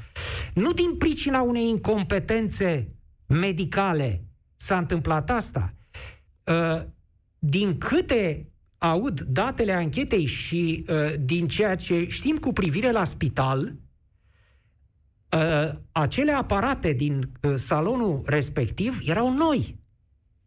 Nu 0.53 0.73
din 0.73 0.97
pricina 0.97 1.41
unei 1.41 1.69
incompetențe 1.69 2.95
medicale 3.27 4.23
s-a 4.55 4.77
întâmplat 4.77 5.29
asta. 5.29 5.73
Uh, 6.43 6.81
din 7.39 7.77
câte 7.77 8.49
aud 8.77 9.21
datele 9.21 9.73
anchetei 9.73 10.25
și 10.25 10.85
uh, 10.87 11.13
din 11.19 11.47
ceea 11.47 11.75
ce 11.75 12.07
știm 12.07 12.37
cu 12.37 12.53
privire 12.53 12.91
la 12.91 13.03
spital, 13.03 13.75
uh, 15.35 15.75
acele 15.91 16.31
aparate 16.31 16.93
din 16.93 17.31
uh, 17.41 17.53
salonul 17.55 18.21
respectiv 18.25 18.99
erau 19.05 19.33
noi. 19.33 19.83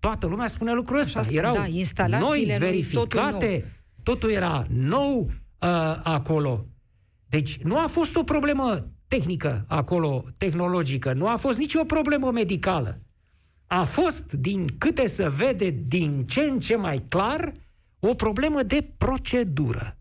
Toată 0.09 0.27
lumea 0.27 0.47
spune 0.47 0.73
lucrul 0.73 0.99
ăsta. 0.99 1.19
Așa 1.19 1.31
erau 1.33 1.55
da, 1.95 2.07
noi, 2.07 2.55
verificate, 2.59 2.99
totul, 2.99 3.21
nou. 3.31 3.63
totul 4.03 4.31
era 4.31 4.67
nou 4.69 5.21
uh, 5.21 6.01
acolo. 6.03 6.67
Deci 7.27 7.59
nu 7.59 7.79
a 7.79 7.87
fost 7.87 8.17
o 8.17 8.23
problemă 8.23 8.89
tehnică 9.09 9.65
acolo, 9.69 10.25
tehnologică, 10.37 11.13
nu 11.13 11.29
a 11.29 11.37
fost 11.37 11.59
nicio 11.59 11.85
problemă 11.85 12.31
medicală. 12.31 13.01
A 13.67 13.85
fost, 13.85 14.33
din 14.33 14.75
câte 14.79 15.07
se 15.07 15.29
vede, 15.29 15.71
din 15.87 16.25
ce 16.27 16.41
în 16.41 16.59
ce 16.59 16.77
mai 16.77 17.05
clar, 17.09 17.41
uh, 17.41 17.53
o 18.01 18.15
problemă 18.15 18.63
de 18.63 18.93
procedură. 18.99 19.99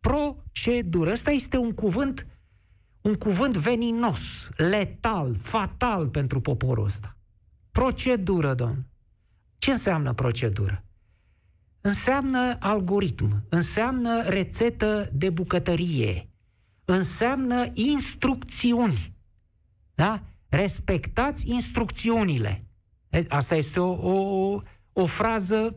Procedură. 0.00 1.10
Ăsta 1.10 1.30
este 1.30 1.56
un 1.56 1.72
cuvânt, 1.72 2.26
un 3.00 3.14
cuvânt 3.14 3.56
veninos, 3.56 4.48
letal, 4.56 5.36
fatal 5.36 6.08
pentru 6.08 6.40
poporul 6.40 6.84
ăsta. 6.84 7.16
Procedură, 7.72 8.54
domn. 8.54 8.86
Ce 9.58 9.70
înseamnă 9.70 10.12
procedură? 10.12 10.84
Înseamnă 11.80 12.56
algoritm, 12.60 13.44
înseamnă 13.48 14.22
rețetă 14.22 15.10
de 15.12 15.30
bucătărie, 15.30 16.28
înseamnă 16.84 17.66
instrucțiuni. 17.72 19.14
Da? 19.94 20.22
Respectați 20.48 21.50
instrucțiunile. 21.50 22.66
Asta 23.28 23.54
este 23.54 23.80
o, 23.80 24.12
o, 24.12 24.60
o 24.92 25.06
frază 25.06 25.76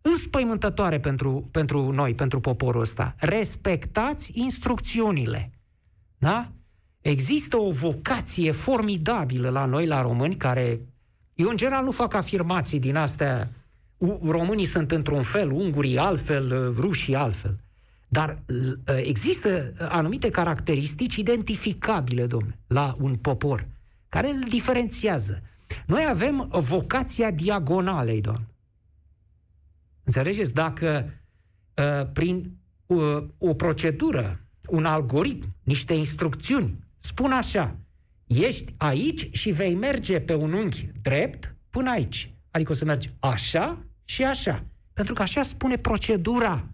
înspăimântătoare 0.00 1.00
pentru, 1.00 1.48
pentru 1.50 1.90
noi, 1.90 2.14
pentru 2.14 2.40
poporul 2.40 2.80
ăsta. 2.80 3.14
Respectați 3.18 4.30
instrucțiunile. 4.34 5.52
Da? 6.18 6.52
Există 7.00 7.56
o 7.56 7.72
vocație 7.72 8.50
formidabilă 8.50 9.48
la 9.48 9.64
noi, 9.64 9.86
la 9.86 10.02
români, 10.02 10.36
care... 10.36 10.80
Eu, 11.34 11.48
în 11.48 11.56
general, 11.56 11.84
nu 11.84 11.90
fac 11.90 12.14
afirmații 12.14 12.80
din 12.80 12.96
astea. 12.96 13.50
Românii 14.22 14.64
sunt 14.64 14.90
într-un 14.90 15.22
fel, 15.22 15.50
ungurii 15.50 15.98
altfel, 15.98 16.74
rușii 16.76 17.14
altfel. 17.14 17.58
Dar 18.08 18.38
există 18.96 19.72
anumite 19.78 20.30
caracteristici 20.30 21.16
identificabile, 21.16 22.26
domnule, 22.26 22.58
la 22.66 22.96
un 23.00 23.16
popor, 23.16 23.66
care 24.08 24.30
îl 24.30 24.44
diferențiază. 24.48 25.42
Noi 25.86 26.06
avem 26.08 26.48
vocația 26.50 27.30
diagonalei, 27.30 28.20
domnule. 28.20 28.48
Înțelegeți? 30.04 30.54
Dacă 30.54 31.12
uh, 31.74 32.06
prin 32.12 32.56
uh, 32.86 33.24
o 33.38 33.54
procedură, 33.54 34.40
un 34.66 34.84
algoritm, 34.84 35.54
niște 35.62 35.94
instrucțiuni, 35.94 36.78
spun 36.98 37.32
așa, 37.32 37.76
ești 38.26 38.74
aici 38.76 39.28
și 39.32 39.50
vei 39.50 39.74
merge 39.74 40.20
pe 40.20 40.34
un 40.34 40.52
unghi 40.52 40.90
drept 41.02 41.56
până 41.70 41.90
aici. 41.90 42.34
Adică 42.50 42.72
o 42.72 42.74
să 42.74 42.84
mergi 42.84 43.10
așa 43.20 43.86
și 44.04 44.24
așa. 44.24 44.64
Pentru 44.92 45.14
că 45.14 45.22
așa 45.22 45.42
spune 45.42 45.76
procedura. 45.76 46.68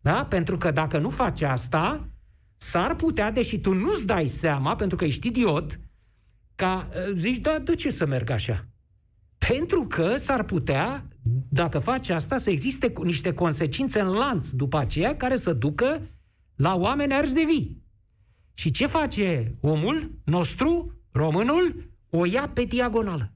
Da? 0.00 0.24
Pentru 0.24 0.56
că 0.56 0.70
dacă 0.70 0.98
nu 0.98 1.10
faci 1.10 1.42
asta, 1.42 2.08
s-ar 2.56 2.94
putea, 2.94 3.30
deși 3.30 3.58
tu 3.58 3.72
nu-ți 3.72 4.06
dai 4.06 4.26
seama, 4.26 4.76
pentru 4.76 4.96
că 4.96 5.04
ești 5.04 5.26
idiot, 5.26 5.80
ca 6.54 6.88
uh, 6.90 7.14
zici, 7.16 7.40
da, 7.40 7.58
de 7.58 7.74
ce 7.74 7.90
să 7.90 8.06
merg 8.06 8.30
așa? 8.30 8.66
Pentru 9.38 9.86
că 9.86 10.16
s-ar 10.16 10.42
putea, 10.42 11.08
dacă 11.48 11.78
faci 11.78 12.08
asta, 12.08 12.36
să 12.36 12.50
existe 12.50 12.92
niște 13.02 13.32
consecințe 13.32 14.00
în 14.00 14.08
lanț 14.08 14.48
după 14.48 14.78
aceea 14.78 15.16
care 15.16 15.36
să 15.36 15.52
ducă 15.52 16.00
la 16.54 16.74
oameni 16.74 17.14
arși 17.14 17.32
de 17.32 17.42
vii. 17.46 17.82
Și 18.54 18.70
ce 18.70 18.86
face 18.86 19.54
omul 19.60 20.18
nostru, 20.24 20.93
românul? 21.14 21.90
O 22.10 22.24
ia 22.24 22.48
pe 22.48 22.64
diagonală. 22.64 23.32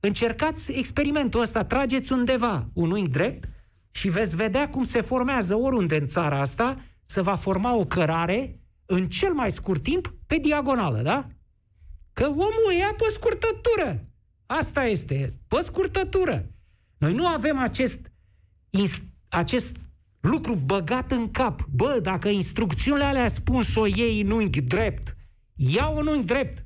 Încercați 0.00 0.72
experimentul 0.72 1.40
ăsta, 1.40 1.64
trageți 1.64 2.12
undeva 2.12 2.68
un 2.72 2.90
unghi 2.90 3.10
drept 3.10 3.48
și 3.90 4.08
veți 4.08 4.36
vedea 4.36 4.68
cum 4.68 4.82
se 4.82 5.00
formează 5.00 5.54
oriunde 5.54 5.96
în 5.96 6.06
țara 6.06 6.40
asta, 6.40 6.84
să 7.04 7.22
va 7.22 7.34
forma 7.34 7.74
o 7.74 7.84
cărare 7.84 8.60
în 8.86 9.08
cel 9.08 9.32
mai 9.32 9.50
scurt 9.50 9.82
timp 9.82 10.14
pe 10.26 10.38
diagonală, 10.38 11.02
da? 11.02 11.26
Că 12.12 12.26
omul 12.26 12.72
ia 12.78 12.94
pe 12.96 13.04
scurtătură. 13.10 14.06
Asta 14.46 14.84
este, 14.84 15.38
pe 15.48 15.56
scurtătură. 15.60 16.46
Noi 16.98 17.14
nu 17.14 17.26
avem 17.26 17.58
acest, 17.58 18.12
acest 19.28 19.76
lucru 20.20 20.54
băgat 20.54 21.10
în 21.10 21.30
cap. 21.30 21.66
Bă, 21.66 21.98
dacă 22.02 22.28
instrucțiunile 22.28 23.04
alea 23.04 23.28
spun 23.28 23.62
să 23.62 23.80
o 23.80 23.86
iei 23.86 24.20
în 24.20 24.30
unghi 24.30 24.60
drept, 24.60 25.16
ia 25.54 25.88
un 25.88 26.06
unghi 26.06 26.24
drept. 26.24 26.63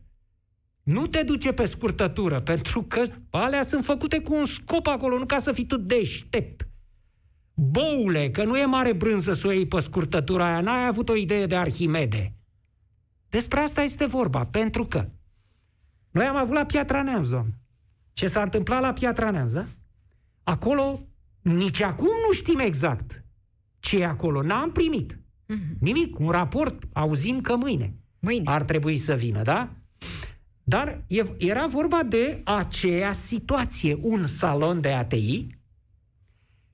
Nu 0.89 1.07
te 1.07 1.23
duce 1.23 1.53
pe 1.53 1.65
scurtătură, 1.65 2.41
pentru 2.41 2.83
că 2.83 3.03
alea 3.31 3.63
sunt 3.63 3.85
făcute 3.85 4.21
cu 4.21 4.35
un 4.35 4.45
scop 4.45 4.87
acolo, 4.87 5.19
nu 5.19 5.27
ca 5.27 5.39
să 5.39 5.53
fii 5.53 5.67
tu 5.67 5.77
deștept. 5.77 6.69
Boule, 7.55 8.31
că 8.31 8.45
nu 8.45 8.59
e 8.59 8.65
mare 8.65 8.93
brânză 8.93 9.33
să 9.33 9.47
o 9.47 9.51
iei 9.51 9.67
pe 9.67 9.81
scurtătura 9.81 10.47
aia, 10.47 10.61
n-ai 10.61 10.87
avut 10.87 11.09
o 11.09 11.15
idee 11.15 11.47
de 11.47 11.57
Arhimede. 11.57 12.35
Despre 13.29 13.61
asta 13.61 13.83
este 13.83 14.07
vorba, 14.07 14.47
pentru 14.47 14.87
că 14.87 15.09
noi 16.11 16.25
am 16.25 16.37
avut 16.37 16.55
la 16.55 16.65
Piatra 16.65 17.03
Neamț, 17.03 17.29
domn. 17.29 17.55
Ce 18.13 18.27
s-a 18.27 18.43
întâmplat 18.43 18.81
la 18.81 18.93
Piatra 18.93 19.31
Neamț, 19.31 19.53
da? 19.53 19.65
Acolo, 20.43 21.01
nici 21.41 21.81
acum 21.81 22.09
nu 22.27 22.33
știm 22.33 22.59
exact 22.59 23.25
ce 23.79 23.99
e 23.99 24.07
acolo. 24.07 24.43
N-am 24.43 24.73
primit. 24.73 25.13
Mm-hmm. 25.15 25.79
Nimic. 25.81 26.19
Un 26.19 26.29
raport, 26.29 26.83
auzim 26.93 27.41
că 27.41 27.57
mâine. 27.57 27.95
Mâine. 28.19 28.51
Ar 28.51 28.63
trebui 28.63 28.99
să 28.99 29.15
vină, 29.15 29.43
da? 29.43 29.73
Dar 30.69 31.05
era 31.39 31.67
vorba 31.67 32.03
de 32.03 32.41
aceea 32.45 33.13
situație. 33.13 33.97
Un 34.01 34.27
salon 34.27 34.81
de 34.81 34.89
ATI 34.89 35.47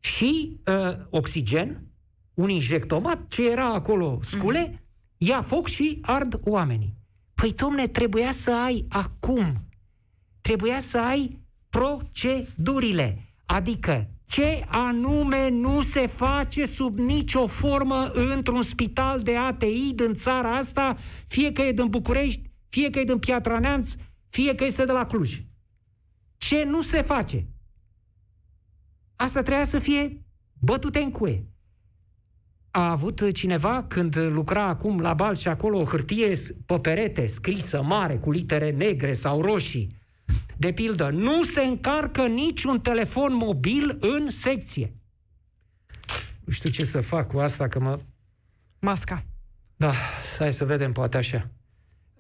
și 0.01 0.61
uh, 0.67 0.97
oxigen, 1.11 1.87
un 2.35 2.49
injectomat, 2.49 3.29
ce 3.29 3.51
era 3.51 3.73
acolo, 3.73 4.19
scule, 4.23 4.69
mm-hmm. 4.69 5.17
ia 5.17 5.43
foc 5.43 5.67
și 5.67 5.99
ard 6.03 6.41
oamenii. 6.45 6.95
Păi, 7.35 7.53
domne, 7.53 7.87
trebuia 7.87 8.31
să 8.31 8.55
ai 8.55 8.87
acum, 8.89 9.65
trebuia 10.41 10.81
să 10.81 10.99
ai 10.99 11.41
procedurile. 11.71 13.23
Adică, 13.47 14.09
ce 14.27 14.65
anume 14.69 15.49
nu 15.49 15.83
se 15.83 16.07
face 16.07 16.65
sub 16.65 16.99
nicio 16.99 17.47
formă 17.47 18.11
într-un 18.35 18.63
spital 18.63 19.21
de 19.21 19.37
ATI 19.37 19.95
din 19.95 20.15
țara 20.15 20.57
asta, 20.57 20.97
fie 21.27 21.53
că 21.53 21.63
e 21.63 21.73
din 21.73 21.87
București, 21.87 22.53
fie 22.75 22.91
că 22.91 22.99
e 22.99 23.05
din 23.05 23.19
Piatra 23.19 23.59
Neamț, 23.59 23.95
fie 24.29 24.55
că 24.55 24.65
este 24.65 24.85
de 24.85 24.93
la 24.93 25.05
Cluj. 25.05 25.43
Ce 26.37 26.65
nu 26.65 26.83
se 26.83 27.03
face? 27.03 27.47
Asta 29.17 29.43
trebuia 29.43 29.65
să 29.65 29.79
fie 29.79 30.25
bătute 30.59 30.99
în 30.99 31.11
cuie. 31.11 31.47
A 32.71 32.91
avut 32.91 33.33
cineva, 33.33 33.85
când 33.85 34.17
lucra 34.17 34.65
acum 34.67 35.01
la 35.01 35.15
bal 35.15 35.37
și 35.37 35.49
acolo, 35.49 35.79
o 35.79 35.85
hârtie 35.85 36.37
pe 36.67 36.79
perete, 36.79 37.27
scrisă 37.27 37.83
mare, 37.83 38.19
cu 38.19 38.31
litere 38.31 38.71
negre 38.71 39.13
sau 39.13 39.43
roșii, 39.43 39.97
de 40.57 40.73
pildă, 40.73 41.11
nu 41.11 41.43
se 41.43 41.61
încarcă 41.61 42.27
niciun 42.27 42.81
telefon 42.81 43.35
mobil 43.35 43.97
în 44.01 44.31
secție. 44.31 44.97
Nu 46.45 46.53
știu 46.53 46.71
ce 46.71 46.85
să 46.85 47.01
fac 47.01 47.29
cu 47.29 47.39
asta, 47.39 47.69
că 47.69 47.81
mă... 47.81 47.99
Masca. 48.79 49.25
Da, 49.77 49.93
hai 50.39 50.53
să 50.53 50.65
vedem, 50.65 50.93
poate 50.93 51.17
așa. 51.17 51.51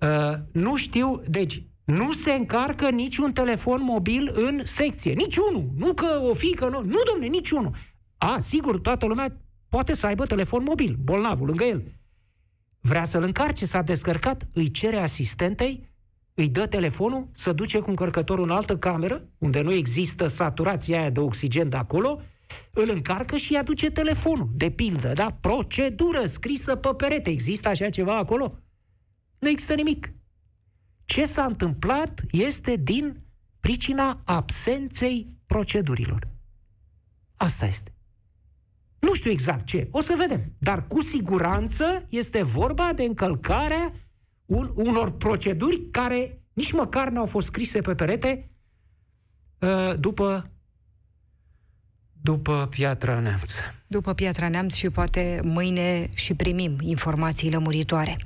Uh, 0.05 0.35
nu 0.53 0.77
știu, 0.77 1.21
deci, 1.29 1.62
nu 1.85 2.12
se 2.12 2.33
încarcă 2.33 2.90
niciun 2.90 3.33
telefon 3.33 3.83
mobil 3.83 4.31
în 4.35 4.61
secție. 4.64 5.12
Niciunul. 5.12 5.71
Nu 5.77 5.95
că 5.95 6.07
o 6.31 6.35
fi, 6.35 6.55
că 6.55 6.69
nu. 6.69 6.81
Nu, 6.81 6.99
domne, 7.12 7.27
niciunul. 7.27 7.75
A, 8.19 8.38
sigur, 8.38 8.81
toată 8.81 9.07
lumea 9.07 9.37
poate 9.69 9.95
să 9.95 10.07
aibă 10.07 10.27
telefon 10.27 10.62
mobil, 10.62 10.97
bolnavul, 11.03 11.47
lângă 11.47 11.64
el. 11.64 11.83
Vrea 12.81 13.05
să-l 13.05 13.23
încarce, 13.23 13.67
s-a 13.67 13.83
descărcat, 13.83 14.49
îi 14.53 14.71
cere 14.71 14.97
asistentei 14.97 15.93
îi 16.35 16.49
dă 16.49 16.67
telefonul, 16.67 17.29
să 17.33 17.53
duce 17.53 17.79
cu 17.79 17.90
încărcătorul 17.90 18.45
în 18.45 18.51
altă 18.51 18.77
cameră, 18.77 19.29
unde 19.38 19.61
nu 19.61 19.73
există 19.73 20.27
saturația 20.27 21.01
aia 21.01 21.11
de 21.11 21.21
oxigen 21.21 21.69
de 21.69 21.77
acolo, 21.77 22.21
îl 22.73 22.90
încarcă 22.90 23.37
și 23.37 23.53
îi 23.53 23.59
aduce 23.59 23.90
telefonul, 23.90 24.49
de 24.55 24.71
pildă, 24.71 25.12
da? 25.12 25.37
Procedură 25.40 26.25
scrisă 26.25 26.77
pe 26.77 26.88
perete. 26.97 27.31
Există 27.31 27.69
așa 27.69 27.88
ceva 27.88 28.17
acolo? 28.17 28.59
Nu 29.44 29.50
există 29.50 29.74
nimic. 29.74 30.12
Ce 31.04 31.24
s-a 31.24 31.44
întâmplat 31.44 32.20
este 32.30 32.76
din 32.76 33.22
pricina 33.61 34.20
absenței 34.24 35.37
procedurilor. 35.46 36.28
Asta 37.37 37.66
este. 37.66 37.94
Nu 38.98 39.14
știu 39.14 39.30
exact 39.30 39.66
ce, 39.66 39.88
o 39.90 40.00
să 40.00 40.14
vedem. 40.16 40.52
Dar 40.59 40.87
cu 40.87 41.00
siguranță 41.00 42.07
este 42.09 42.42
vorba 42.42 42.92
de 42.92 43.02
încălcarea 43.02 43.92
un, 44.46 44.72
unor 44.74 45.16
proceduri 45.16 45.90
care 45.90 46.42
nici 46.52 46.72
măcar 46.72 47.09
n-au 47.09 47.26
fost 47.26 47.46
scrise 47.46 47.80
pe 47.80 47.94
perete 47.94 48.50
uh, 49.59 49.94
după 49.98 50.50
după 52.25 52.67
Piatra 52.71 53.21
Neamț. 53.21 53.53
După 53.87 54.13
Piatra 54.13 54.49
Neamț 54.49 54.75
și 54.75 54.91
poate 54.91 55.41
mâine 55.43 56.11
și 56.15 56.35
primim 56.35 56.77
informații 56.81 57.51
lămuritoare. 57.51 58.17
0372069599 58.17 58.25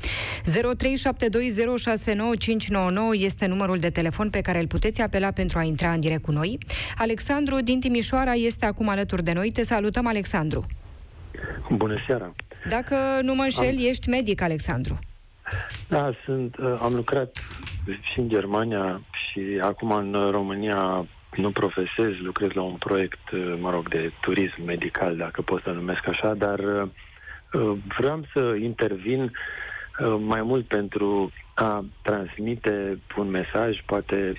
este 3.12 3.46
numărul 3.46 3.78
de 3.78 3.90
telefon 3.90 4.30
pe 4.30 4.40
care 4.40 4.58
îl 4.58 4.66
puteți 4.66 5.00
apela 5.00 5.30
pentru 5.30 5.58
a 5.58 5.62
intra 5.62 5.90
în 5.90 6.00
direct 6.00 6.22
cu 6.22 6.30
noi. 6.30 6.58
Alexandru 6.96 7.62
din 7.62 7.80
Timișoara 7.80 8.32
este 8.32 8.66
acum 8.66 8.88
alături 8.88 9.24
de 9.24 9.32
noi. 9.32 9.50
Te 9.50 9.64
salutăm, 9.64 10.06
Alexandru. 10.06 10.66
Bună 11.70 11.96
seara. 12.06 12.34
Dacă 12.68 12.94
nu 13.22 13.34
mă 13.34 13.42
înșel, 13.42 13.76
Am... 13.76 13.76
ești 13.78 14.08
medic, 14.08 14.42
Alexandru. 14.42 14.98
Da, 15.88 16.12
sunt, 16.24 16.56
uh, 16.56 16.78
am 16.82 16.94
lucrat 16.94 17.36
și 18.12 18.18
în 18.18 18.28
Germania 18.28 19.00
și 19.10 19.40
acum 19.62 19.92
în 19.92 20.28
România 20.30 21.06
nu 21.36 21.50
profesez, 21.50 22.12
lucrez 22.22 22.50
la 22.50 22.62
un 22.62 22.74
proiect, 22.74 23.30
uh, 23.30 23.54
mă 23.60 23.70
rog, 23.70 23.88
de 23.88 24.12
turism 24.20 24.62
medical, 24.64 25.16
dacă 25.16 25.42
pot 25.42 25.62
să 25.62 25.70
numesc 25.70 26.08
așa, 26.08 26.34
dar 26.34 26.58
uh, 26.58 27.72
vreau 27.98 28.24
să 28.32 28.56
intervin 28.60 29.22
uh, 29.22 30.16
mai 30.26 30.42
mult 30.42 30.66
pentru 30.66 31.32
a 31.54 31.84
transmite 32.02 32.98
un 33.16 33.30
mesaj, 33.30 33.82
poate 33.86 34.32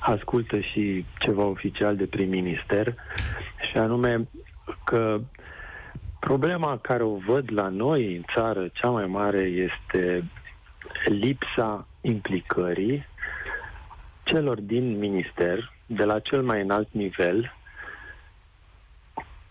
ascultă 0.00 0.60
și 0.60 1.04
ceva 1.18 1.44
oficial 1.44 1.96
de 1.96 2.04
prim-minister, 2.04 2.94
și 3.70 3.78
anume 3.78 4.28
că 4.84 5.20
problema 6.20 6.78
care 6.78 7.02
o 7.02 7.16
văd 7.16 7.52
la 7.52 7.68
noi 7.68 8.16
în 8.16 8.22
țară 8.34 8.68
cea 8.72 8.88
mai 8.88 9.06
mare 9.06 9.40
este 9.40 10.24
lipsa 11.04 11.86
implicării 12.00 13.06
celor 14.24 14.60
din 14.60 14.98
minister, 14.98 15.72
de 15.90 16.04
la 16.04 16.18
cel 16.18 16.42
mai 16.42 16.62
înalt 16.62 16.88
nivel, 16.90 17.52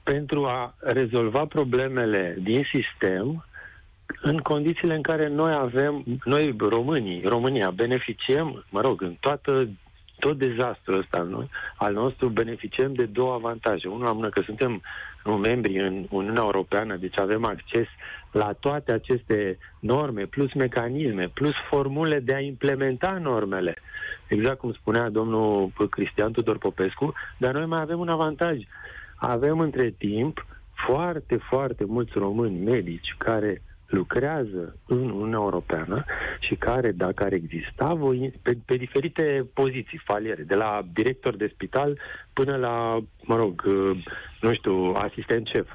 pentru 0.04 0.46
a 0.46 0.74
rezolva 0.80 1.46
problemele 1.46 2.36
din 2.40 2.64
sistem 2.74 3.46
în 4.22 4.38
condițiile 4.38 4.96
în 4.96 5.02
care 5.02 5.28
noi 5.28 5.54
avem, 5.54 6.04
noi 6.24 6.56
românii, 6.58 7.22
România, 7.26 7.72
beneficiem, 7.72 8.66
mă 8.70 8.82
rog, 8.82 9.02
în 9.02 9.16
toată 9.20 9.68
tot 10.20 10.38
dezastrul 10.38 10.98
ăsta 10.98 11.22
noi, 11.22 11.50
al 11.76 11.94
nostru 11.94 12.30
beneficiem 12.30 12.94
de 12.94 13.06
două 13.06 13.34
avantaje. 13.34 13.88
Unul 13.88 14.08
am 14.08 14.30
că 14.30 14.42
suntem 14.42 14.82
membri 15.24 15.80
în 15.80 16.06
Uniunea 16.10 16.42
Europeană, 16.44 16.96
deci 16.96 17.20
avem 17.20 17.46
acces 17.46 17.88
la 18.32 18.54
toate 18.60 18.92
aceste 18.92 19.58
norme, 19.80 20.26
plus 20.26 20.54
mecanisme, 20.54 21.30
plus 21.34 21.54
formule 21.70 22.20
de 22.20 22.34
a 22.34 22.40
implementa 22.40 23.18
normele. 23.22 23.76
Exact 24.28 24.58
cum 24.58 24.74
spunea 24.74 25.10
domnul 25.10 25.72
Cristian 25.90 26.32
Tudor 26.32 26.58
Popescu, 26.58 27.14
dar 27.38 27.54
noi 27.54 27.66
mai 27.66 27.82
avem 27.82 28.00
un 28.00 28.10
avantaj. 28.10 28.58
Avem 29.16 29.60
între 29.60 29.90
timp 29.90 30.46
foarte, 30.86 31.38
foarte 31.50 31.86
mulți 31.86 32.12
români 32.16 32.64
medici 32.64 33.16
care 33.18 33.62
lucrează 33.88 34.78
în 34.88 34.98
Uniunea 34.98 35.40
Europeană 35.40 36.04
și 36.40 36.56
care, 36.56 36.92
dacă 36.92 37.24
ar 37.24 37.34
exista 37.34 37.94
voi, 37.94 38.34
pe, 38.42 38.58
pe 38.66 38.76
diferite 38.76 39.50
poziții 39.54 40.02
faliere, 40.06 40.44
de 40.44 40.56
la 40.56 40.86
director 40.94 41.36
de 41.36 41.52
spital 41.54 42.00
până 42.34 42.56
la, 42.56 43.00
mă 43.24 43.36
rog, 43.36 43.64
uh, 43.68 44.04
nu 44.42 44.54
știu, 44.54 44.94
asistent 44.94 45.48
șef. 45.48 45.68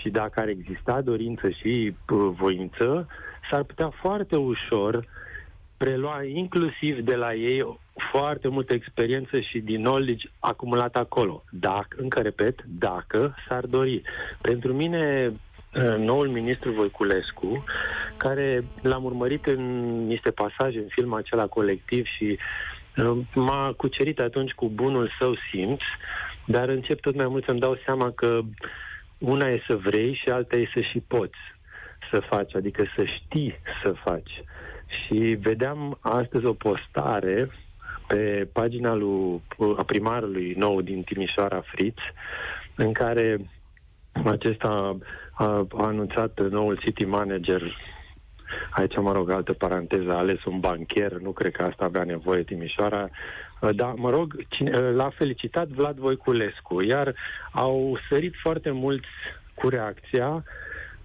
Și 0.00 0.10
dacă 0.10 0.40
ar 0.40 0.48
exista 0.48 1.00
dorință 1.00 1.50
și 1.50 1.94
uh, 2.10 2.32
voință, 2.38 3.06
s-ar 3.50 3.62
putea 3.62 3.90
foarte 4.00 4.36
ușor 4.36 5.06
prelua 5.76 6.22
inclusiv 6.24 6.98
de 6.98 7.14
la 7.14 7.34
ei 7.34 7.78
foarte 8.10 8.48
multă 8.48 8.74
experiență 8.74 9.40
și 9.40 9.58
din 9.58 9.82
knowledge 9.82 10.28
acumulat 10.38 10.96
acolo. 10.96 11.44
Dacă, 11.50 11.96
încă 12.00 12.20
repet, 12.20 12.64
dacă 12.66 13.34
s-ar 13.48 13.66
dori. 13.66 14.02
Pentru 14.40 14.72
mine, 14.72 15.32
Uh, 15.74 15.96
noul 15.98 16.28
ministru 16.28 16.72
Voiculescu, 16.72 17.64
care 18.16 18.64
l-am 18.82 19.04
urmărit 19.04 19.46
în 19.46 19.62
niște 20.06 20.30
pasaje 20.30 20.78
în 20.78 20.86
filmul 20.88 21.18
acela 21.18 21.46
colectiv 21.46 22.04
și 22.06 22.38
uh, 22.96 23.18
m-a 23.34 23.72
cucerit 23.76 24.18
atunci 24.20 24.50
cu 24.52 24.68
bunul 24.68 25.10
său 25.18 25.34
simț, 25.50 25.80
dar 26.44 26.68
încep 26.68 27.00
tot 27.00 27.14
mai 27.14 27.26
mult 27.28 27.44
să-mi 27.44 27.60
dau 27.60 27.78
seama 27.84 28.10
că 28.10 28.40
una 29.22 29.48
e 29.48 29.62
să 29.66 29.76
vrei 29.76 30.14
și 30.14 30.28
alta 30.28 30.56
e 30.56 30.70
să 30.74 30.80
și 30.80 30.98
poți 30.98 31.38
să 32.10 32.20
faci, 32.20 32.54
adică 32.54 32.84
să 32.96 33.04
știi 33.04 33.54
să 33.82 33.92
faci. 34.04 34.44
Și 34.86 35.18
vedeam 35.40 35.98
astăzi 36.00 36.44
o 36.44 36.52
postare 36.52 37.50
pe 38.06 38.48
pagina 38.52 38.94
lui, 38.94 39.42
a 39.76 39.82
primarului 39.84 40.54
nou 40.56 40.80
din 40.80 41.02
Timișoara, 41.02 41.62
Fritz, 41.66 42.00
în 42.74 42.92
care 42.92 43.38
acesta 44.24 44.96
a, 45.32 45.44
a 45.70 45.86
anunțat 45.86 46.40
noul 46.50 46.76
city 46.76 47.04
manager 47.04 47.62
Aici, 48.70 48.96
mă 48.96 49.12
rog, 49.12 49.30
altă 49.30 49.52
paranteză, 49.52 50.10
a 50.10 50.16
ales 50.16 50.44
un 50.44 50.60
bancher, 50.60 51.12
nu 51.12 51.30
cred 51.30 51.52
că 51.52 51.62
asta 51.62 51.84
avea 51.84 52.04
nevoie 52.04 52.42
Timișoara, 52.42 53.10
dar, 53.70 53.92
mă 53.96 54.10
rog, 54.10 54.34
cine, 54.48 54.78
l-a 54.78 55.10
felicitat 55.10 55.68
Vlad 55.68 55.96
Voiculescu, 55.96 56.82
iar 56.82 57.14
au 57.52 57.98
sărit 58.08 58.34
foarte 58.42 58.70
mulți 58.70 59.08
cu 59.54 59.68
reacția. 59.68 60.44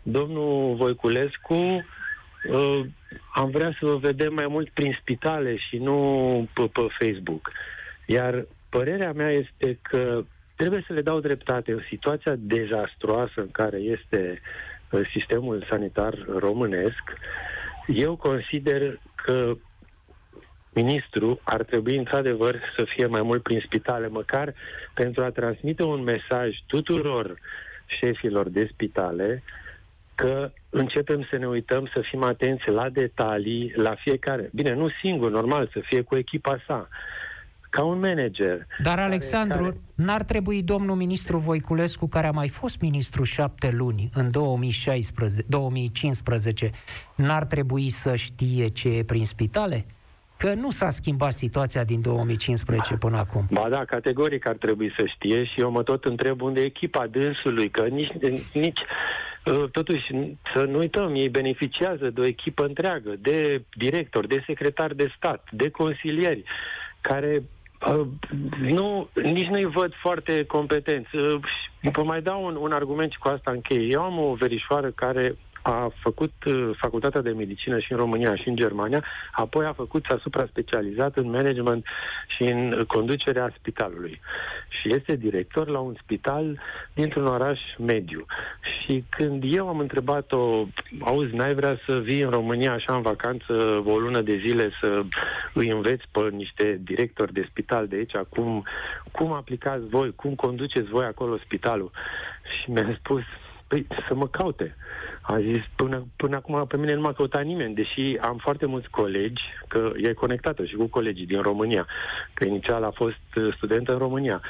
Domnul 0.02 0.76
Voiculescu, 0.76 1.54
uh, 1.54 2.82
am 3.34 3.50
vrea 3.50 3.76
să 3.80 3.86
vă 3.86 3.96
vedem 3.96 4.34
mai 4.34 4.48
mult 4.48 4.70
prin 4.70 4.98
spitale 5.00 5.58
și 5.58 5.78
nu 5.78 6.48
pe, 6.54 6.70
pe 6.74 6.82
Facebook. 7.00 7.52
Iar 8.06 8.46
părerea 8.70 9.12
mea 9.12 9.30
este 9.30 9.80
că 9.82 10.24
trebuie 10.56 10.84
să 10.88 10.94
le 10.94 11.02
dau 11.02 11.20
dreptate. 11.20 11.74
O 11.74 11.80
situația 11.90 12.36
dezastruoasă 12.38 13.42
în 13.42 13.52
care 13.52 13.78
este 13.78 14.42
uh, 14.42 14.77
sistemul 15.14 15.66
sanitar 15.70 16.26
românesc, 16.38 17.04
eu 17.88 18.16
consider 18.16 19.00
că 19.16 19.54
ministru 20.74 21.40
ar 21.44 21.64
trebui 21.64 21.98
într-adevăr 21.98 22.62
să 22.76 22.84
fie 22.96 23.06
mai 23.06 23.22
mult 23.22 23.44
prin 23.44 23.62
spitale, 23.66 24.08
măcar 24.08 24.54
pentru 24.94 25.24
a 25.24 25.30
transmite 25.30 25.84
un 25.84 26.04
mesaj 26.04 26.58
tuturor 26.68 27.40
șefilor 27.86 28.50
de 28.50 28.70
spitale 28.72 29.44
că 30.16 30.52
începem 30.70 31.28
să 31.30 31.38
ne 31.38 31.48
uităm, 31.48 31.90
să 31.94 32.02
fim 32.10 32.24
atenți 32.24 32.70
la 32.70 32.90
detalii, 32.90 33.72
la 33.76 33.96
fiecare. 33.96 34.50
Bine, 34.54 34.74
nu 34.74 34.90
singur, 35.02 35.32
normal, 35.32 35.70
să 35.74 35.80
fie 35.80 36.02
cu 36.02 36.16
echipa 36.16 36.58
sa 36.68 36.88
ca 37.78 37.84
un 37.84 38.00
manager. 38.00 38.68
Dar, 38.84 39.00
Alexandru, 39.00 39.64
care... 39.64 39.78
n-ar 39.96 40.24
trebui 40.24 40.64
domnul 40.64 40.96
ministru 40.96 41.38
Voiculescu, 41.38 42.08
care 42.08 42.28
a 42.28 42.32
mai 42.32 42.48
fost 42.48 42.82
ministru 42.82 43.24
șapte 43.24 43.72
luni 43.72 44.10
în 44.14 44.32
2016, 44.32 45.44
2015, 45.48 46.72
n-ar 47.16 47.46
trebui 47.46 47.90
să 47.90 48.16
știe 48.16 48.68
ce 48.68 48.90
e 48.90 49.04
prin 49.04 49.26
spitale? 49.26 49.86
Că 50.38 50.54
nu 50.54 50.70
s-a 50.70 50.90
schimbat 50.90 51.34
situația 51.34 51.84
din 51.84 52.02
2015 52.02 52.94
până 52.94 53.18
acum. 53.18 53.46
Ba 53.52 53.70
da, 53.70 53.86
categoric 53.86 54.48
ar 54.48 54.56
trebui 54.56 54.94
să 54.98 55.06
știe 55.06 55.46
și 55.46 55.60
eu 55.60 55.72
mă 55.72 55.84
tot 55.84 56.06
întreb 56.06 56.42
unde 56.42 56.62
e 56.62 56.66
echipa 56.66 57.08
dânsului, 57.08 57.70
că 57.70 57.82
nici, 57.82 58.12
nici 58.54 58.80
uh, 59.46 59.70
totuși, 59.72 60.06
să 60.54 60.64
nu 60.64 60.78
uităm, 60.78 61.16
ei 61.16 61.30
beneficiază 61.30 62.10
de 62.10 62.22
o 62.22 62.26
echipă 62.26 62.66
întreagă, 62.66 63.16
de 63.20 63.64
director, 63.76 64.28
de 64.28 64.44
secretar 64.46 64.94
de 64.94 65.12
stat, 65.16 65.48
de 65.52 65.70
consilieri, 65.70 66.44
care 67.02 67.42
Uh, 67.42 67.57
nu, 68.62 69.10
nici 69.14 69.48
nu-i 69.48 69.66
văd 69.66 69.94
foarte 70.02 70.46
competenți. 70.46 71.16
Uh, 71.16 71.40
vă 71.82 72.04
mai 72.04 72.22
dau 72.22 72.46
un, 72.46 72.56
un 72.56 72.72
argument 72.72 73.12
și 73.12 73.18
cu 73.18 73.28
asta 73.28 73.52
închei. 73.52 73.90
Eu 73.90 74.02
am 74.02 74.20
o 74.20 74.34
verișoară 74.34 74.92
care 74.92 75.38
a 75.70 75.92
făcut 76.02 76.34
uh, 76.46 76.70
facultatea 76.78 77.22
de 77.22 77.30
medicină 77.30 77.80
și 77.80 77.92
în 77.92 77.98
România 77.98 78.36
și 78.36 78.48
în 78.48 78.56
Germania, 78.56 79.04
apoi 79.32 79.66
a 79.66 79.74
făcut, 79.74 80.06
s-a 80.10 80.20
supra-specializat 80.22 81.18
în 81.18 81.30
management 81.30 81.86
și 82.28 82.44
în 82.44 82.84
conducerea 82.88 83.54
spitalului. 83.58 84.20
Și 84.70 84.94
este 84.94 85.16
director 85.16 85.68
la 85.68 85.80
un 85.80 85.96
spital 86.02 86.60
dintr-un 86.94 87.26
oraș 87.26 87.60
mediu. 87.78 88.26
Și 88.62 89.04
când 89.10 89.44
eu 89.46 89.68
am 89.68 89.80
întrebat-o, 89.80 90.66
auzi, 91.00 91.36
n-ai 91.36 91.54
vrea 91.54 91.80
să 91.86 91.98
vii 91.98 92.22
în 92.22 92.30
România 92.30 92.74
așa 92.74 92.96
în 92.96 93.02
vacanță 93.02 93.54
o 93.86 93.98
lună 93.98 94.22
de 94.22 94.42
zile 94.46 94.70
să 94.82 95.02
îi 95.54 95.70
înveți 95.70 96.04
pe 96.12 96.20
niște 96.32 96.80
directori 96.84 97.34
de 97.34 97.48
spital 97.50 97.88
de 97.88 97.96
aici, 97.96 98.16
cum, 98.30 98.64
cum 99.12 99.32
aplicați 99.32 99.88
voi, 99.90 100.14
cum 100.16 100.36
conduceți 100.36 100.90
voi 100.90 101.06
acolo 101.06 101.38
spitalul? 101.38 101.92
Și 102.44 102.72
mi-a 102.72 102.98
spus, 103.00 103.22
păi 103.68 103.88
să 104.08 104.16
mă 104.16 104.28
caute. 104.28 104.76
A 105.30 105.40
zis, 105.40 105.64
până, 105.76 106.06
până 106.16 106.36
acum 106.36 106.66
pe 106.68 106.78
mine 106.78 106.94
nu 106.94 107.02
m-a 107.02 107.14
căutat 107.14 107.44
nimeni, 107.44 107.76
deși 107.76 108.18
am 108.22 108.38
foarte 108.38 108.66
mulți 108.66 108.90
colegi, 108.90 109.42
că 109.68 109.92
e 109.96 110.14
conectată 110.14 110.66
și 110.66 110.76
cu 110.76 110.86
colegii 110.86 111.26
din 111.26 111.42
România, 111.42 111.88
că 112.34 112.48
inițial 112.48 112.84
a 112.84 112.92
fost 112.92 113.36
uh, 113.36 113.54
studentă 113.56 113.92
în 113.92 113.98
România. 113.98 114.42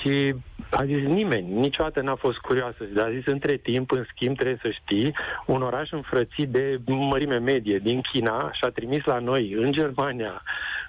Și 0.00 0.34
a 0.70 0.84
zis 0.84 1.02
nimeni, 1.02 1.52
niciodată 1.52 2.00
n-a 2.00 2.14
fost 2.14 2.38
curioasă. 2.38 2.84
Dar 2.94 3.06
a 3.06 3.12
zis, 3.12 3.26
între 3.26 3.56
timp, 3.56 3.90
în 3.90 4.04
schimb, 4.14 4.36
trebuie 4.36 4.58
să 4.62 4.70
știi, 4.70 5.14
un 5.46 5.62
oraș 5.62 5.90
înfrățit 5.90 6.48
de 6.48 6.80
mărime 6.86 7.38
medie 7.38 7.78
din 7.78 8.00
China 8.12 8.50
și-a 8.52 8.68
trimis 8.68 9.04
la 9.04 9.18
noi, 9.18 9.52
în 9.52 9.72
Germania, 9.72 10.42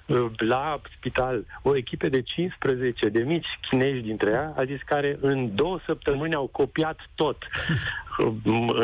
uh, 0.06 0.26
la 0.36 0.80
spital, 0.96 1.44
o 1.62 1.76
echipă 1.76 2.08
de 2.08 2.22
15 2.22 3.08
de 3.08 3.20
mici 3.20 3.58
chinezi 3.70 4.00
dintre 4.00 4.30
ea, 4.30 4.52
a 4.56 4.64
zis 4.64 4.82
care 4.82 5.18
în 5.20 5.54
două 5.54 5.78
săptămâni 5.86 6.34
au 6.34 6.46
copiat 6.46 6.98
tot 7.14 7.36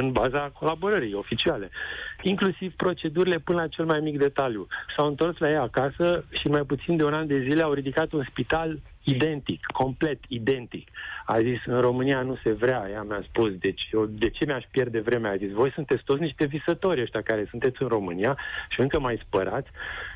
în 0.00 0.12
baza 0.12 0.39
colaborării 0.48 1.14
oficiale. 1.14 1.70
Inclusiv 2.22 2.72
procedurile 2.72 3.38
până 3.38 3.60
la 3.60 3.68
cel 3.68 3.84
mai 3.84 4.00
mic 4.00 4.18
detaliu. 4.18 4.66
S-au 4.96 5.06
întors 5.06 5.38
la 5.38 5.50
ea 5.50 5.62
acasă 5.62 6.24
și 6.30 6.48
mai 6.48 6.62
puțin 6.62 6.96
de 6.96 7.04
un 7.04 7.14
an 7.14 7.26
de 7.26 7.40
zile 7.40 7.62
au 7.62 7.72
ridicat 7.72 8.12
un 8.12 8.24
spital 8.30 8.78
identic, 9.04 9.66
complet 9.66 10.18
identic. 10.28 10.88
A 11.26 11.40
zis, 11.40 11.58
în 11.66 11.80
România 11.80 12.22
nu 12.22 12.38
se 12.42 12.52
vrea, 12.52 12.88
ea 12.92 13.02
mi-a 13.02 13.24
spus, 13.28 13.52
deci 13.58 13.88
eu, 13.92 14.04
de 14.06 14.30
ce 14.30 14.44
mi-aș 14.44 14.64
pierde 14.70 15.00
vremea? 15.00 15.30
A 15.30 15.36
zis, 15.36 15.50
voi 15.50 15.70
sunteți 15.70 16.02
toți 16.04 16.20
niște 16.20 16.46
visători 16.46 17.00
ăștia 17.00 17.22
care 17.22 17.46
sunteți 17.50 17.82
în 17.82 17.88
România 17.88 18.38
și 18.68 18.80
încă 18.80 19.00
mai 19.00 19.20
spărați 19.26 19.70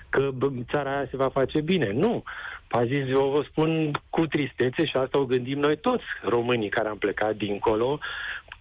că 0.09 0.31
bă, 0.35 0.51
țara 0.71 0.97
aia 0.97 1.07
se 1.11 1.17
va 1.17 1.29
face 1.29 1.61
bine. 1.61 1.93
Nu. 1.93 2.23
A 2.69 2.85
zis, 2.85 3.09
eu 3.09 3.31
vă 3.35 3.45
spun 3.51 3.91
cu 4.11 4.27
tristețe 4.27 4.85
și 4.85 4.97
asta 4.97 5.19
o 5.19 5.25
gândim 5.25 5.59
noi 5.59 5.77
toți, 5.77 6.05
românii 6.23 6.69
care 6.69 6.89
am 6.89 6.99
plecat 6.99 7.37
dincolo, 7.37 7.99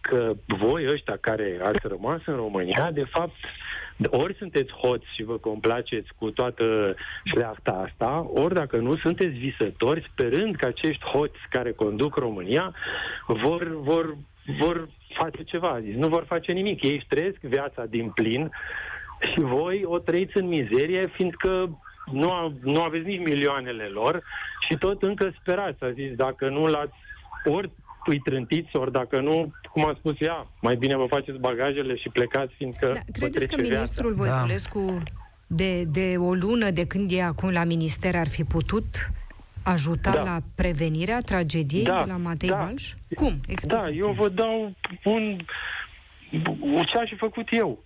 că 0.09 0.33
voi 0.45 0.91
ăștia 0.91 1.17
care 1.21 1.59
ați 1.63 1.87
rămas 1.87 2.21
în 2.25 2.35
România, 2.35 2.91
de 2.91 3.03
fapt, 3.03 3.35
ori 4.09 4.35
sunteți 4.35 4.71
hoți 4.71 5.05
și 5.15 5.23
vă 5.23 5.37
complaceți 5.37 6.09
cu 6.19 6.31
toată 6.31 6.95
șleachta 7.23 7.71
asta, 7.87 8.29
ori 8.33 8.53
dacă 8.53 8.77
nu, 8.77 8.97
sunteți 8.97 9.37
visători 9.37 10.09
sperând 10.11 10.55
că 10.55 10.65
acești 10.65 11.05
hoți 11.05 11.39
care 11.49 11.71
conduc 11.71 12.15
România 12.15 12.75
vor, 13.27 13.77
vor, 13.81 14.17
vor 14.59 14.89
face 15.13 15.43
ceva. 15.43 15.79
Nu 15.95 16.07
vor 16.07 16.23
face 16.27 16.51
nimic. 16.51 16.83
Ei 16.83 16.95
își 16.95 17.07
trăiesc 17.07 17.39
viața 17.39 17.85
din 17.85 18.09
plin 18.09 18.51
și 19.31 19.39
voi 19.39 19.83
o 19.85 19.97
trăiți 19.99 20.37
în 20.37 20.47
mizerie, 20.47 21.07
fiindcă 21.07 21.79
nu, 22.11 22.31
a, 22.31 22.53
nu 22.61 22.81
aveți 22.81 23.05
nici 23.05 23.27
milioanele 23.27 23.83
lor 23.83 24.23
și 24.69 24.77
tot 24.77 25.03
încă 25.03 25.33
sperați. 25.39 25.83
A 25.83 25.91
zis, 25.91 26.15
dacă 26.15 26.49
nu 26.49 26.65
l-ați 26.65 26.95
ori 27.45 27.71
îi 28.11 28.19
trântiți, 28.19 28.75
ori 28.75 28.91
dacă 28.91 29.19
nu, 29.19 29.53
cum 29.71 29.85
a 29.85 29.95
spus 29.99 30.15
ea, 30.19 30.47
mai 30.61 30.75
bine 30.75 30.95
vă 30.95 31.05
faceți 31.05 31.37
bagajele 31.39 31.95
și 31.95 32.09
plecați, 32.09 32.53
fiindcă 32.57 32.91
da, 32.93 32.99
Credeți 33.11 33.47
că 33.47 33.61
ministrul 33.61 34.13
viața. 34.13 34.31
Voiculescu 34.31 34.79
da. 34.97 35.11
de, 35.47 35.83
de 35.83 36.15
o 36.17 36.33
lună 36.33 36.69
de 36.69 36.87
când 36.87 37.11
e 37.11 37.23
acum 37.23 37.51
la 37.51 37.63
minister 37.63 38.15
ar 38.15 38.27
fi 38.27 38.43
putut 38.43 39.11
ajuta 39.63 40.11
da. 40.11 40.23
la 40.23 40.37
prevenirea 40.55 41.19
tragediei 41.19 41.83
da, 41.83 42.03
de 42.03 42.11
la 42.11 42.17
Matei 42.17 42.49
da. 42.49 42.55
Balș? 42.55 42.93
Cum? 43.15 43.41
Da, 43.67 43.89
eu 43.89 44.11
vă 44.11 44.29
dau 44.29 44.73
un... 45.03 45.37
ce 46.85 46.97
aș 46.97 47.09
fi 47.09 47.15
făcut 47.15 47.47
eu 47.51 47.83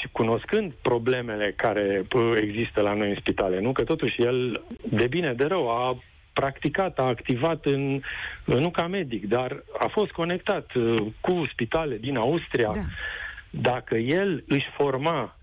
și 0.00 0.08
cunoscând 0.12 0.72
problemele 0.82 1.52
care 1.56 2.06
există 2.40 2.80
la 2.80 2.94
noi 2.94 3.08
în 3.08 3.16
spitale, 3.18 3.60
nu? 3.60 3.72
Că 3.72 3.84
totuși 3.84 4.22
el, 4.22 4.62
de 4.90 5.06
bine, 5.06 5.32
de 5.32 5.44
rău, 5.44 5.70
a 5.70 5.96
practicat, 6.34 6.98
a 6.98 7.02
activat 7.02 7.64
în, 7.64 8.00
nu 8.44 8.70
ca 8.70 8.86
medic, 8.86 9.28
dar 9.28 9.62
a 9.78 9.86
fost 9.86 10.10
conectat 10.10 10.74
uh, 10.74 11.06
cu 11.20 11.48
spitale 11.52 11.96
din 11.96 12.16
Austria. 12.16 12.70
Da. 12.74 12.80
Dacă 13.50 13.94
el 13.96 14.44
își 14.48 14.66
forma 14.76 15.36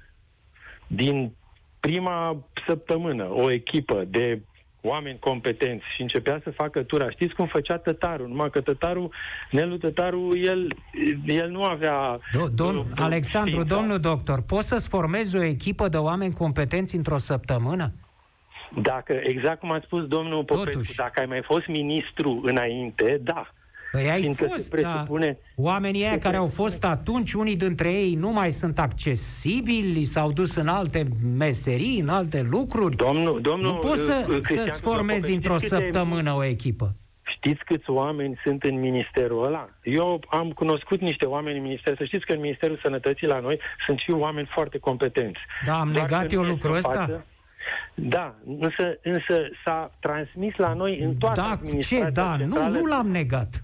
din 0.87 1.31
prima 1.79 2.45
săptămână 2.67 3.27
o 3.29 3.51
echipă 3.51 4.03
de 4.07 4.41
oameni 4.81 5.19
competenți 5.19 5.85
și 5.95 6.01
începea 6.01 6.39
să 6.43 6.49
facă 6.49 6.83
tura. 6.83 7.09
Știți 7.09 7.33
cum 7.33 7.47
făcea 7.47 7.77
tătarul? 7.77 8.27
Numai 8.27 8.49
că 8.49 8.61
tătarul, 8.61 9.13
Nelu 9.51 9.77
Tătarul, 9.77 10.45
el, 10.45 10.67
el 11.25 11.49
nu 11.49 11.63
avea... 11.63 12.19
Do- 12.19 12.53
domn, 12.53 12.77
uh, 12.77 12.85
Alexandru, 12.95 13.51
știința. 13.51 13.75
domnul 13.75 13.99
doctor, 13.99 14.41
poți 14.41 14.67
să-ți 14.67 14.89
formezi 14.89 15.37
o 15.37 15.43
echipă 15.43 15.87
de 15.87 15.97
oameni 15.97 16.33
competenți 16.33 16.95
într-o 16.95 17.17
săptămână? 17.17 17.91
Dacă, 18.75 19.19
exact 19.23 19.59
cum 19.59 19.71
a 19.71 19.81
spus 19.83 20.05
domnul 20.05 20.43
Popescu, 20.43 20.71
Totuși. 20.71 20.95
dacă 20.95 21.19
ai 21.19 21.25
mai 21.25 21.41
fost 21.43 21.67
ministru 21.67 22.41
înainte, 22.43 23.19
da. 23.23 23.51
Păi 23.91 24.09
ai 24.09 24.33
fost, 24.33 24.69
presupune, 24.69 25.25
da. 25.25 25.63
Oamenii 25.63 26.05
aia 26.05 26.17
care 26.17 26.37
au 26.37 26.47
fost 26.47 26.85
atunci, 26.85 27.33
unii 27.33 27.55
dintre 27.55 27.91
ei 27.91 28.13
nu 28.15 28.31
mai 28.31 28.51
sunt 28.51 28.79
accesibili, 28.79 30.03
s-au 30.03 30.31
dus 30.31 30.55
în 30.55 30.67
alte 30.67 31.07
meserii, 31.37 31.99
în 31.99 32.09
alte 32.09 32.47
lucruri. 32.49 32.95
Domnul, 32.95 33.41
domnul, 33.41 33.71
nu 33.71 33.77
poți 33.77 34.01
să, 34.01 34.25
uh, 34.29 34.37
să-ți 34.41 34.81
formezi 34.81 35.33
într-o 35.33 35.57
săptămână 35.57 36.33
o 36.33 36.43
echipă. 36.43 36.95
Știți 37.35 37.63
câți 37.65 37.89
oameni 37.89 38.39
sunt 38.43 38.63
în 38.63 38.79
ministerul 38.79 39.45
ăla? 39.45 39.69
Eu 39.83 40.23
am 40.29 40.51
cunoscut 40.51 41.01
niște 41.01 41.25
oameni 41.25 41.57
în 41.57 41.63
minister. 41.63 41.95
Să 41.97 42.03
știți 42.03 42.25
că 42.25 42.33
în 42.33 42.39
Ministerul 42.39 42.79
Sănătății 42.83 43.27
la 43.27 43.39
noi 43.39 43.59
sunt 43.85 43.99
și 43.99 44.11
oameni 44.11 44.47
foarte 44.51 44.77
competenți. 44.77 45.39
Da, 45.65 45.79
am 45.79 45.91
Doar 45.91 46.09
negat 46.09 46.31
eu 46.31 46.41
lucrul 46.41 46.75
ăsta? 46.75 46.93
Față, 46.93 47.25
da, 47.93 48.35
însă, 48.59 48.97
însă 49.03 49.49
s-a 49.63 49.91
transmis 49.99 50.55
la 50.55 50.73
noi 50.73 50.99
în 50.99 51.15
toată 51.15 51.41
da, 51.41 51.47
administrația 51.47 52.05
ce? 52.07 52.11
Da, 52.11 52.35
centrală. 52.37 52.69
nu, 52.69 52.79
nu 52.79 52.85
l-am 52.85 53.07
negat. 53.07 53.61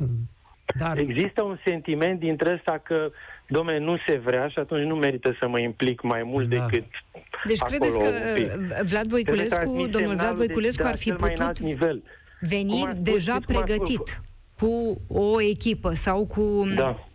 Dar... 0.77 0.97
Există 0.97 1.41
un 1.41 1.57
sentiment 1.65 2.19
dintre 2.19 2.53
ăsta 2.53 2.81
că, 2.83 3.11
domne, 3.47 3.79
nu 3.79 3.97
se 4.07 4.17
vrea 4.17 4.47
și 4.47 4.59
atunci 4.59 4.87
nu 4.87 4.95
merită 4.95 5.35
să 5.39 5.47
mă 5.47 5.59
implic 5.59 6.01
mai 6.01 6.23
mult 6.23 6.49
da. 6.49 6.55
decât 6.55 6.85
Deci 7.45 7.59
credeți 7.59 7.99
că 7.99 8.09
uh, 8.37 8.81
Vlad 8.83 9.07
Voiculescu, 9.07 9.87
domnul 9.89 10.15
Vlad 10.15 10.35
Voiculescu 10.35 10.83
ar 10.85 10.97
fi 10.97 11.11
putut 11.11 11.59
nivel. 11.59 12.03
veni 12.39 12.79
spus, 12.81 12.99
deja 12.99 13.37
pregătit 13.45 14.21
cu 14.59 15.01
o 15.07 15.41
echipă 15.41 15.93
sau 15.93 16.25
cu 16.25 16.67
da. 16.75 17.07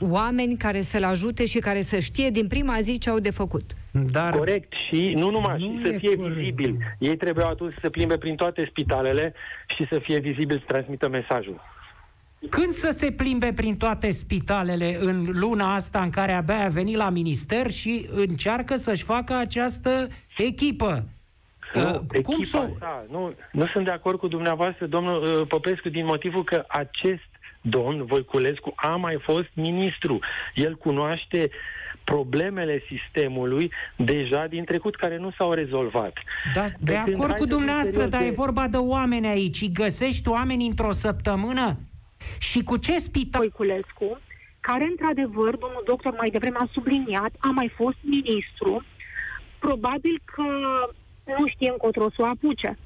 oameni 0.00 0.56
care 0.56 0.80
să-l 0.80 1.04
ajute 1.04 1.46
și 1.46 1.58
care 1.58 1.82
să 1.82 1.98
știe 1.98 2.30
din 2.30 2.46
prima 2.46 2.80
zi 2.80 2.98
ce 2.98 3.10
au 3.10 3.18
de 3.18 3.30
făcut? 3.30 3.72
Dar 4.04 4.36
corect 4.36 4.72
și 4.88 5.12
nu 5.16 5.30
numai 5.30 5.58
nu 5.58 5.78
și 5.78 5.92
să 5.92 5.98
fie 5.98 6.16
corect. 6.16 6.36
vizibil. 6.36 6.76
Ei 6.98 7.16
trebuie 7.16 7.44
atunci 7.44 7.74
să 7.80 7.90
plimbe 7.90 8.18
prin 8.18 8.34
toate 8.34 8.66
spitalele 8.70 9.34
și 9.76 9.86
să 9.90 9.98
fie 9.98 10.18
vizibil 10.18 10.58
să 10.58 10.64
transmită 10.66 11.08
mesajul. 11.08 11.60
Când 12.50 12.72
să 12.72 12.90
se 12.90 13.12
plimbe 13.12 13.52
prin 13.52 13.76
toate 13.76 14.10
spitalele 14.10 14.96
în 15.00 15.26
luna 15.32 15.74
asta 15.74 16.02
în 16.02 16.10
care 16.10 16.32
abia 16.32 16.64
a 16.64 16.68
venit 16.68 16.96
la 16.96 17.10
minister 17.10 17.70
și 17.70 18.08
încearcă 18.10 18.76
să-și 18.76 19.04
facă 19.04 19.34
această 19.34 20.08
echipă? 20.36 21.04
Nu, 21.74 22.06
uh, 22.14 22.20
cum 22.22 22.42
să... 22.42 22.68
Da, 22.78 23.04
nu, 23.10 23.34
nu 23.52 23.66
sunt 23.66 23.84
de 23.84 23.90
acord 23.90 24.18
cu 24.18 24.28
dumneavoastră, 24.28 24.86
domnul 24.86 25.22
uh, 25.22 25.46
Popescu, 25.48 25.88
din 25.88 26.04
motivul 26.04 26.44
că 26.44 26.64
acest 26.68 27.28
domn 27.60 28.04
Voiculescu 28.04 28.72
a 28.76 28.96
mai 28.96 29.18
fost 29.22 29.48
ministru. 29.54 30.18
El 30.54 30.74
cunoaște 30.74 31.50
problemele 32.12 32.82
sistemului 32.88 33.72
deja 33.96 34.46
din 34.46 34.64
trecut 34.64 34.96
care 34.96 35.16
nu 35.18 35.30
s-au 35.36 35.52
rezolvat. 35.52 36.12
Da, 36.52 36.64
de, 36.64 36.92
de 36.92 36.96
acord 36.96 37.36
cu 37.36 37.46
dumneavoastră, 37.46 38.06
dar 38.06 38.20
de... 38.20 38.26
e 38.26 38.42
vorba 38.44 38.68
de 38.68 38.76
oameni 38.76 39.26
aici. 39.26 39.72
Găsești 39.72 40.28
oameni 40.28 40.66
într-o 40.66 40.92
săptămână? 40.92 41.76
Și 42.38 42.62
cu 42.62 42.76
ce 42.76 42.98
spital? 42.98 43.40
Voiculescu, 43.40 44.20
care 44.60 44.84
într-adevăr, 44.84 45.56
domnul 45.56 45.82
doctor 45.86 46.14
mai 46.16 46.30
devreme 46.30 46.56
a 46.60 46.68
subliniat, 46.72 47.32
a 47.38 47.50
mai 47.50 47.68
fost 47.76 47.96
ministru, 48.00 48.84
probabil 49.58 50.20
că 50.24 50.46
nu 51.38 51.46
știe 51.48 51.70
încotro 51.70 52.10
să 52.10 52.22
o 52.22 52.24
apuce. 52.24 52.78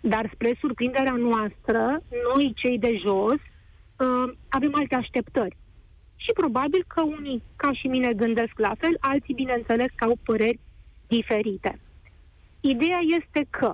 Dar 0.00 0.30
spre 0.34 0.56
surprinderea 0.60 1.16
noastră, 1.28 2.02
noi 2.34 2.52
cei 2.56 2.78
de 2.78 2.92
jos 3.04 3.40
uh, 3.40 4.32
avem 4.48 4.72
alte 4.74 4.94
așteptări. 4.94 5.56
Și 6.16 6.32
probabil 6.34 6.84
că 6.86 7.02
unii, 7.02 7.42
ca 7.56 7.72
și 7.72 7.86
mine, 7.86 8.12
gândesc 8.12 8.52
la 8.56 8.72
fel, 8.78 8.96
alții, 9.00 9.34
bineînțeles, 9.34 9.90
că 9.94 10.04
au 10.04 10.16
păreri 10.24 10.58
diferite. 11.06 11.80
Ideea 12.60 13.00
este 13.18 13.46
că 13.50 13.72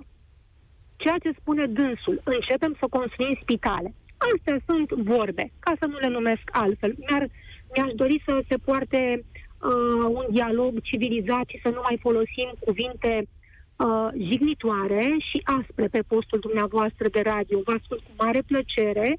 ceea 0.97 1.19
ce 1.23 1.39
spune 1.41 1.67
dânsul, 1.67 2.21
începem 2.25 2.77
să 2.79 2.87
construim 2.91 3.39
spitale. 3.41 3.95
Astea 4.35 4.59
sunt 4.67 4.89
vorbe, 4.91 5.51
ca 5.59 5.73
să 5.81 5.87
nu 5.87 5.99
le 5.99 6.09
numesc 6.09 6.43
altfel. 6.53 6.95
Mi-ar, 6.99 7.29
mi-aș 7.75 7.93
dori 7.95 8.23
să 8.27 8.43
se 8.49 8.57
poarte 8.57 9.25
uh, 9.25 10.05
un 10.19 10.27
dialog 10.31 10.81
civilizat 10.83 11.47
și 11.49 11.61
să 11.63 11.69
nu 11.69 11.81
mai 11.89 11.99
folosim 12.01 12.49
cuvinte 12.65 13.13
uh, 13.23 14.09
jignitoare 14.29 15.17
și 15.29 15.43
aspre 15.59 15.87
pe 15.87 16.03
postul 16.09 16.39
dumneavoastră 16.39 17.09
de 17.09 17.21
radio. 17.21 17.61
Vă 17.65 17.73
ascult 17.81 18.01
cu 18.01 18.13
mare 18.25 18.43
plăcere 18.47 19.19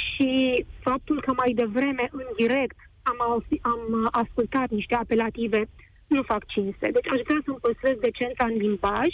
și 0.00 0.64
faptul 0.80 1.20
că 1.20 1.32
mai 1.36 1.52
devreme, 1.52 2.08
în 2.10 2.26
direct, 2.36 2.76
am, 3.02 3.44
am 3.60 4.08
ascultat 4.10 4.68
niște 4.70 4.94
apelative, 4.94 5.68
nu 6.06 6.22
fac 6.22 6.46
cinste. 6.46 6.90
Deci 6.96 7.08
aș 7.14 7.20
vrea 7.26 7.40
să-mi 7.44 7.62
păstrez 7.66 7.96
decența 8.00 8.44
în 8.46 8.56
limbaj 8.56 9.08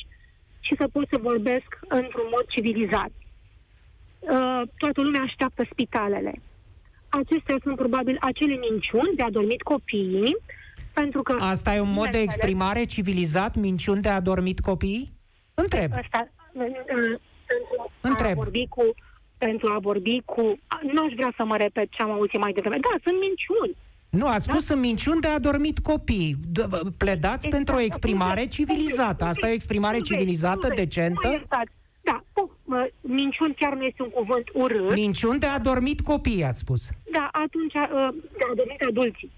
și 0.61 0.75
să 0.79 0.89
pot 0.93 1.07
să 1.11 1.19
vorbesc 1.23 1.71
într-un 1.89 2.29
mod 2.31 2.45
civilizat. 2.49 3.11
Uh, 4.19 4.63
toată 4.79 5.01
lumea 5.03 5.23
așteaptă 5.23 5.67
spitalele. 5.71 6.33
Acestea 7.09 7.57
sunt 7.63 7.77
probabil 7.77 8.17
acele 8.21 8.57
minciuni 8.71 9.17
de 9.17 9.23
a 9.23 9.31
dormit 9.31 9.63
copiii, 9.63 10.37
pentru 10.93 11.23
că... 11.23 11.37
Asta 11.41 11.75
e 11.75 11.81
un 11.81 11.93
mod 11.93 12.09
de 12.09 12.19
exprimare 12.19 12.85
civilizat, 12.85 13.55
minciuni 13.55 14.03
de 14.03 14.09
a 14.09 14.21
dormit 14.21 14.61
copiii? 14.61 15.13
Întreb. 15.55 15.93
Asta, 15.93 16.29
uh, 16.53 16.63
uh, 16.63 17.21
Întreb. 18.01 18.39
A 18.39 18.43
vorbi 18.43 18.67
cu 18.69 18.95
pentru 19.39 19.73
a 19.73 19.79
vorbi 19.79 20.23
cu... 20.25 20.43
Nu 20.93 21.05
aș 21.05 21.13
vrea 21.13 21.33
să 21.37 21.45
mă 21.45 21.57
repet 21.57 21.91
ce 21.91 22.03
am 22.03 22.11
auzit 22.11 22.39
mai 22.39 22.53
devreme. 22.53 22.79
Da, 22.81 22.95
sunt 23.03 23.17
minciuni. 23.21 23.77
Nu, 24.11 24.27
ați 24.27 24.47
da? 24.47 24.53
spus 24.53 24.69
da? 24.69 24.75
în 24.75 24.81
minciuni 24.81 25.21
de 25.21 25.29
a 25.29 25.39
dormit 25.39 25.79
copii. 25.79 26.37
Pledați 26.97 27.47
exact. 27.47 27.55
pentru 27.55 27.75
o 27.75 27.81
exprimare 27.81 28.47
civilizată. 28.47 29.25
Asta 29.25 29.47
e 29.47 29.51
o 29.51 29.55
exprimare 29.55 29.99
civilizată, 29.99 30.69
decentă? 30.75 31.43
Da, 32.03 32.23
o, 32.33 32.49
minciuni 33.01 33.55
chiar 33.55 33.75
nu 33.75 33.83
este 33.83 34.03
un 34.03 34.09
cuvânt 34.11 34.49
urât. 34.55 34.95
Minciuni 34.95 35.39
de 35.39 35.47
a 35.47 35.59
dormit 35.59 36.01
copii, 36.01 36.45
ați 36.45 36.59
spus. 36.59 36.89
Da, 37.13 37.29
atunci 37.33 37.75
ă, 37.75 38.15
de 38.39 38.45
a 38.51 38.55
dormit 38.55 38.83
adulții. 38.89 39.31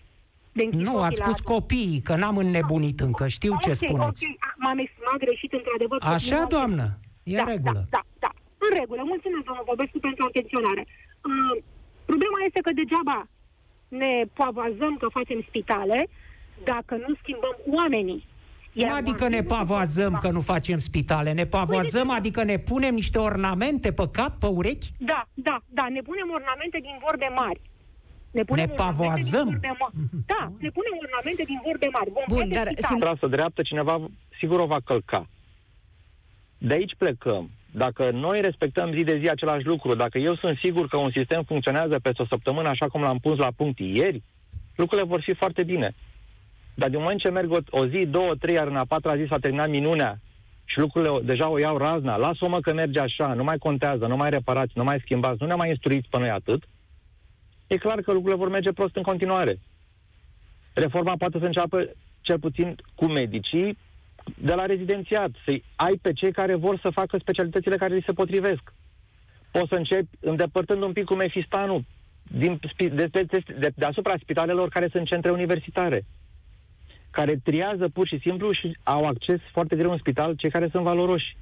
Nu, 0.71 0.99
ați 0.99 1.17
spus 1.17 1.39
la... 1.45 1.55
copiii, 1.55 2.01
că 2.01 2.17
n-am 2.17 2.37
înnebunit 2.37 3.01
încă, 3.01 3.27
știu 3.27 3.53
okay, 3.53 3.63
ce 3.73 3.85
spuneți. 3.85 4.27
Ok, 4.27 4.57
m-am 4.57 4.79
exprimat 4.79 5.17
greșit, 5.19 5.53
într-adevăr. 5.53 5.99
Așa, 6.03 6.45
doamnă, 6.49 6.99
e 7.23 7.37
da, 7.37 7.45
regulă. 7.45 7.87
Da, 7.91 8.01
da, 8.01 8.05
da. 8.19 8.29
În 8.71 8.77
regulă, 8.81 9.03
mulțumesc, 9.13 9.45
domnul 9.49 9.65
Bobescu, 9.71 9.99
pentru 10.09 10.23
atenționare. 10.31 10.83
Uh, 11.29 11.55
problema 12.11 12.39
este 12.49 12.61
că 12.67 12.73
degeaba 12.81 13.19
ne 14.03 14.13
pavazăm 14.41 14.93
că 15.03 15.07
facem 15.19 15.41
spitale 15.49 15.99
dacă 16.71 16.95
nu 17.05 17.11
schimbăm 17.23 17.57
oamenii. 17.79 18.21
Iar 18.73 18.93
adică 19.03 19.29
ne 19.29 19.43
pavoazăm 19.43 20.13
că 20.23 20.31
nu 20.31 20.41
facem 20.41 20.79
spitale, 20.79 21.33
ne 21.33 21.47
pavoazăm, 21.47 22.07
păi, 22.07 22.17
adică 22.17 22.43
ne 22.43 22.57
punem 22.57 22.95
niște 22.95 23.19
ornamente 23.19 23.93
pe 23.93 24.07
cap, 24.13 24.33
pe 24.39 24.47
urechi? 24.47 24.89
Da, 24.99 25.21
da, 25.35 25.57
da, 25.69 25.87
ne 25.97 26.01
punem 26.09 26.29
ornamente 26.39 26.79
din 26.87 26.97
vorbe 27.07 27.29
mari. 27.43 27.61
Ne, 28.31 28.43
punem 28.45 28.65
Ne 28.67 28.73
ornamente 28.73 29.03
pavoazăm. 29.03 29.49
din 29.49 29.59
vorbe 29.61 29.77
ma- 29.83 29.93
Da, 30.27 30.43
ne 30.65 30.71
punem 30.77 30.95
ornamente 31.05 31.43
din 31.51 31.61
vorbe 31.65 31.89
mari. 31.93 32.11
Vom 32.17 32.25
Bun, 32.29 32.39
crede 32.39 32.55
dar 32.55 32.67
spital. 32.67 32.91
simt- 32.91 33.01
trasă 33.01 33.27
dreaptă, 33.27 33.63
cineva 33.63 33.95
sigur 34.39 34.59
o 34.61 34.67
va 34.67 34.81
călca. 34.85 35.29
De 36.59 36.75
aici 36.75 36.95
plecăm. 36.99 37.51
Dacă 37.73 38.11
noi 38.11 38.41
respectăm 38.41 38.93
zi 38.93 39.05
de 39.05 39.19
zi 39.19 39.29
același 39.29 39.67
lucru, 39.67 39.95
dacă 39.95 40.19
eu 40.19 40.35
sunt 40.37 40.59
sigur 40.63 40.89
că 40.89 40.97
un 40.97 41.11
sistem 41.11 41.43
funcționează 41.43 41.99
peste 41.99 42.23
o 42.23 42.27
săptămână 42.27 42.69
așa 42.69 42.87
cum 42.87 43.01
l-am 43.01 43.19
pus 43.19 43.39
la 43.39 43.49
punct 43.57 43.79
ieri, 43.79 44.23
lucrurile 44.77 45.07
vor 45.07 45.21
fi 45.21 45.35
foarte 45.35 45.63
bine. 45.63 45.95
Dar 46.75 46.89
din 46.89 46.99
moment 47.01 47.21
ce 47.21 47.31
merg 47.31 47.51
o, 47.51 47.59
o 47.71 47.87
zi, 47.87 48.07
două, 48.07 48.35
trei, 48.35 48.55
iar 48.55 48.67
în 48.67 48.77
a 48.77 48.85
patra 48.85 49.17
zi 49.17 49.27
s-a 49.29 49.39
terminat 49.39 49.69
minunea 49.69 50.21
și 50.65 50.79
lucrurile 50.79 51.11
o- 51.11 51.21
deja 51.21 51.49
o 51.49 51.59
iau 51.59 51.77
razna, 51.77 52.17
lasă-o 52.17 52.49
mă 52.49 52.61
că 52.61 52.73
merge 52.73 53.01
așa, 53.01 53.35
nu 53.35 53.45
mai 53.45 53.59
contează, 53.59 54.07
nu 54.07 54.17
mai 54.17 54.31
reparați, 54.31 54.73
nu 54.75 54.85
mai 54.85 55.01
schimbați, 55.01 55.37
nu 55.41 55.47
ne 55.47 55.55
mai 55.55 55.69
instruiți 55.69 56.09
pe 56.09 56.19
noi 56.19 56.31
atât, 56.31 56.63
e 57.67 57.77
clar 57.77 58.01
că 58.01 58.13
lucrurile 58.13 58.39
vor 58.39 58.49
merge 58.51 58.73
prost 58.73 58.97
în 58.97 59.03
continuare. 59.03 59.59
Reforma 60.73 61.15
poate 61.17 61.39
să 61.39 61.45
înceapă 61.45 61.91
cel 62.21 62.39
puțin 62.39 62.77
cu 62.95 63.05
medicii 63.07 63.79
de 64.39 64.55
la 64.55 64.67
rezidențiat, 64.67 65.31
să 65.45 65.59
ai 65.77 65.99
pe 66.03 66.13
cei 66.13 66.33
care 66.33 66.55
vor 66.55 66.79
să 66.79 66.91
facă 66.91 67.19
specialitățile 67.19 67.77
care 67.77 67.95
li 67.95 68.03
se 68.07 68.13
potrivesc. 68.13 68.73
Poți 69.51 69.69
să 69.69 69.75
începi 69.75 70.09
îndepărtând 70.21 70.83
un 70.83 70.93
pic 70.93 71.05
cu 71.05 71.15
Mefistanul 71.15 71.85
din, 72.23 72.59
spi- 72.59 72.95
de, 72.95 73.07
de, 73.07 73.23
de, 73.23 73.43
de, 73.59 73.73
deasupra 73.75 74.15
spitalelor 74.21 74.69
care 74.69 74.89
sunt 74.93 75.07
centre 75.07 75.31
universitare, 75.31 76.05
care 77.11 77.41
triază 77.45 77.89
pur 77.89 78.07
și 78.07 78.19
simplu 78.19 78.53
și 78.53 78.77
au 78.83 79.05
acces 79.07 79.41
foarte 79.53 79.77
greu 79.77 79.91
în 79.91 79.99
spital 79.99 80.35
cei 80.35 80.51
care 80.51 80.69
sunt 80.69 80.83
valoroși. 80.83 81.37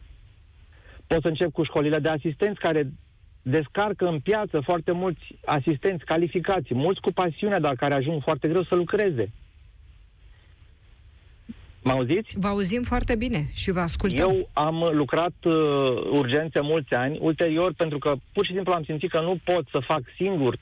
Poți 1.07 1.23
să 1.23 1.29
încep 1.29 1.53
cu 1.53 1.63
școlile 1.63 1.99
de 1.99 2.09
asistenți 2.09 2.61
care 2.61 2.91
descarcă 3.43 4.07
în 4.07 4.21
piață 4.21 4.61
foarte 4.61 4.93
mulți 4.93 5.39
asistenți 5.45 6.05
calificați, 6.05 6.75
mulți 6.75 7.01
cu 7.01 7.13
pasiune, 7.13 7.59
dar 7.59 7.75
care 7.75 7.95
ajung 7.95 8.23
foarte 8.23 8.49
greu 8.49 8.63
să 8.63 8.75
lucreze. 8.75 9.33
Mă 11.83 11.93
auziți? 11.93 12.31
Vă 12.35 12.47
auzim 12.47 12.83
foarte 12.83 13.17
bine 13.17 13.49
și 13.53 13.71
vă 13.71 13.81
ascultăm. 13.81 14.29
Eu 14.29 14.49
am 14.53 14.89
lucrat 14.93 15.33
uh, 15.45 15.53
urgențe 16.11 16.61
mulți 16.61 16.95
ani, 16.95 17.19
ulterior, 17.21 17.73
pentru 17.77 17.99
că 17.99 18.15
pur 18.33 18.47
și 18.47 18.53
simplu 18.53 18.73
am 18.73 18.85
simțit 18.85 19.11
că 19.11 19.21
nu 19.21 19.39
pot 19.45 19.69
să 19.71 19.79
fac 19.87 20.03
singur 20.17 20.59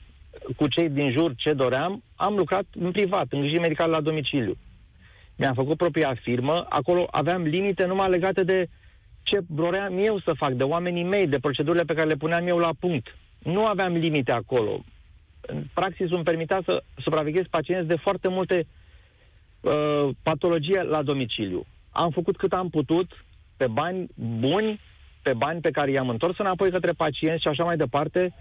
cu 0.55 0.67
cei 0.67 0.89
din 0.89 1.11
jur 1.11 1.33
ce 1.35 1.53
doream, 1.53 2.03
am 2.15 2.35
lucrat 2.35 2.65
în 2.79 2.91
privat, 2.91 3.25
în 3.29 3.37
îngrijiri 3.37 3.61
medicale 3.61 3.91
la 3.91 4.01
domiciliu. 4.01 4.57
Mi-am 5.35 5.53
făcut 5.53 5.77
propria 5.77 6.15
firmă, 6.21 6.65
acolo 6.69 7.07
aveam 7.11 7.41
limite 7.41 7.85
numai 7.85 8.09
legate 8.09 8.43
de 8.43 8.67
ce 9.23 9.39
vroiam 9.47 9.97
eu 9.97 10.19
să 10.19 10.33
fac, 10.37 10.51
de 10.51 10.63
oamenii 10.63 11.03
mei, 11.03 11.27
de 11.27 11.39
procedurile 11.39 11.83
pe 11.83 11.93
care 11.93 12.07
le 12.07 12.15
puneam 12.15 12.47
eu 12.47 12.57
la 12.57 12.71
punct. 12.79 13.15
Nu 13.39 13.65
aveam 13.65 13.93
limite 13.93 14.31
acolo. 14.31 14.83
În 15.41 15.63
praxis 15.73 16.11
îmi 16.11 16.23
permitea 16.23 16.61
să 16.65 16.83
supraveghez 16.97 17.45
pacienți 17.49 17.87
de 17.87 17.95
foarte 17.95 18.27
multe 18.27 18.55
uh, 18.57 18.86
patologie 20.23 20.81
la 20.81 21.01
domiciliu. 21.03 21.65
Am 21.91 22.09
făcut 22.09 22.37
cât 22.37 22.53
am 22.53 22.69
putut, 22.69 23.25
pe 23.57 23.67
bani 23.67 24.07
buni, 24.15 24.79
pe 25.21 25.33
bani 25.33 25.61
pe 25.61 25.71
care 25.71 25.91
i-am 25.91 26.09
întors 26.09 26.37
înapoi 26.37 26.71
către 26.71 26.91
pacienți 26.91 27.41
și 27.41 27.47
așa 27.47 27.63
mai 27.63 27.77
departe, 27.77 28.33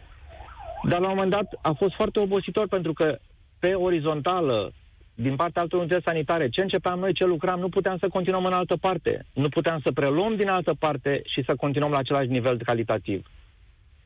dar 0.89 1.01
la 1.01 1.09
un 1.09 1.15
moment 1.15 1.31
dat 1.31 1.59
a 1.63 1.73
fost 1.73 1.95
foarte 1.95 2.21
obositor 2.21 2.69
pentru 2.69 2.93
că 2.93 3.19
pe 3.59 3.75
orizontală, 3.75 4.73
din 5.15 5.37
partea 5.37 5.63
altor 5.63 5.79
unități 5.79 6.05
sanitare, 6.05 6.49
ce 6.49 6.61
începeam 6.61 6.99
noi, 6.99 7.13
ce 7.13 7.25
lucram, 7.25 7.61
nu 7.61 7.69
puteam 7.69 7.99
să 7.99 8.09
continuăm 8.09 8.45
în 8.45 8.53
altă 8.53 8.77
parte. 8.77 9.27
Nu 9.33 9.49
puteam 9.49 9.81
să 9.85 9.93
preluăm 9.93 10.37
din 10.37 10.49
altă 10.49 10.75
parte 10.79 11.23
și 11.25 11.43
să 11.45 11.55
continuăm 11.55 11.91
la 11.91 11.99
același 11.99 12.29
nivel 12.29 12.57
de 12.57 12.65
calitativ. 12.65 13.27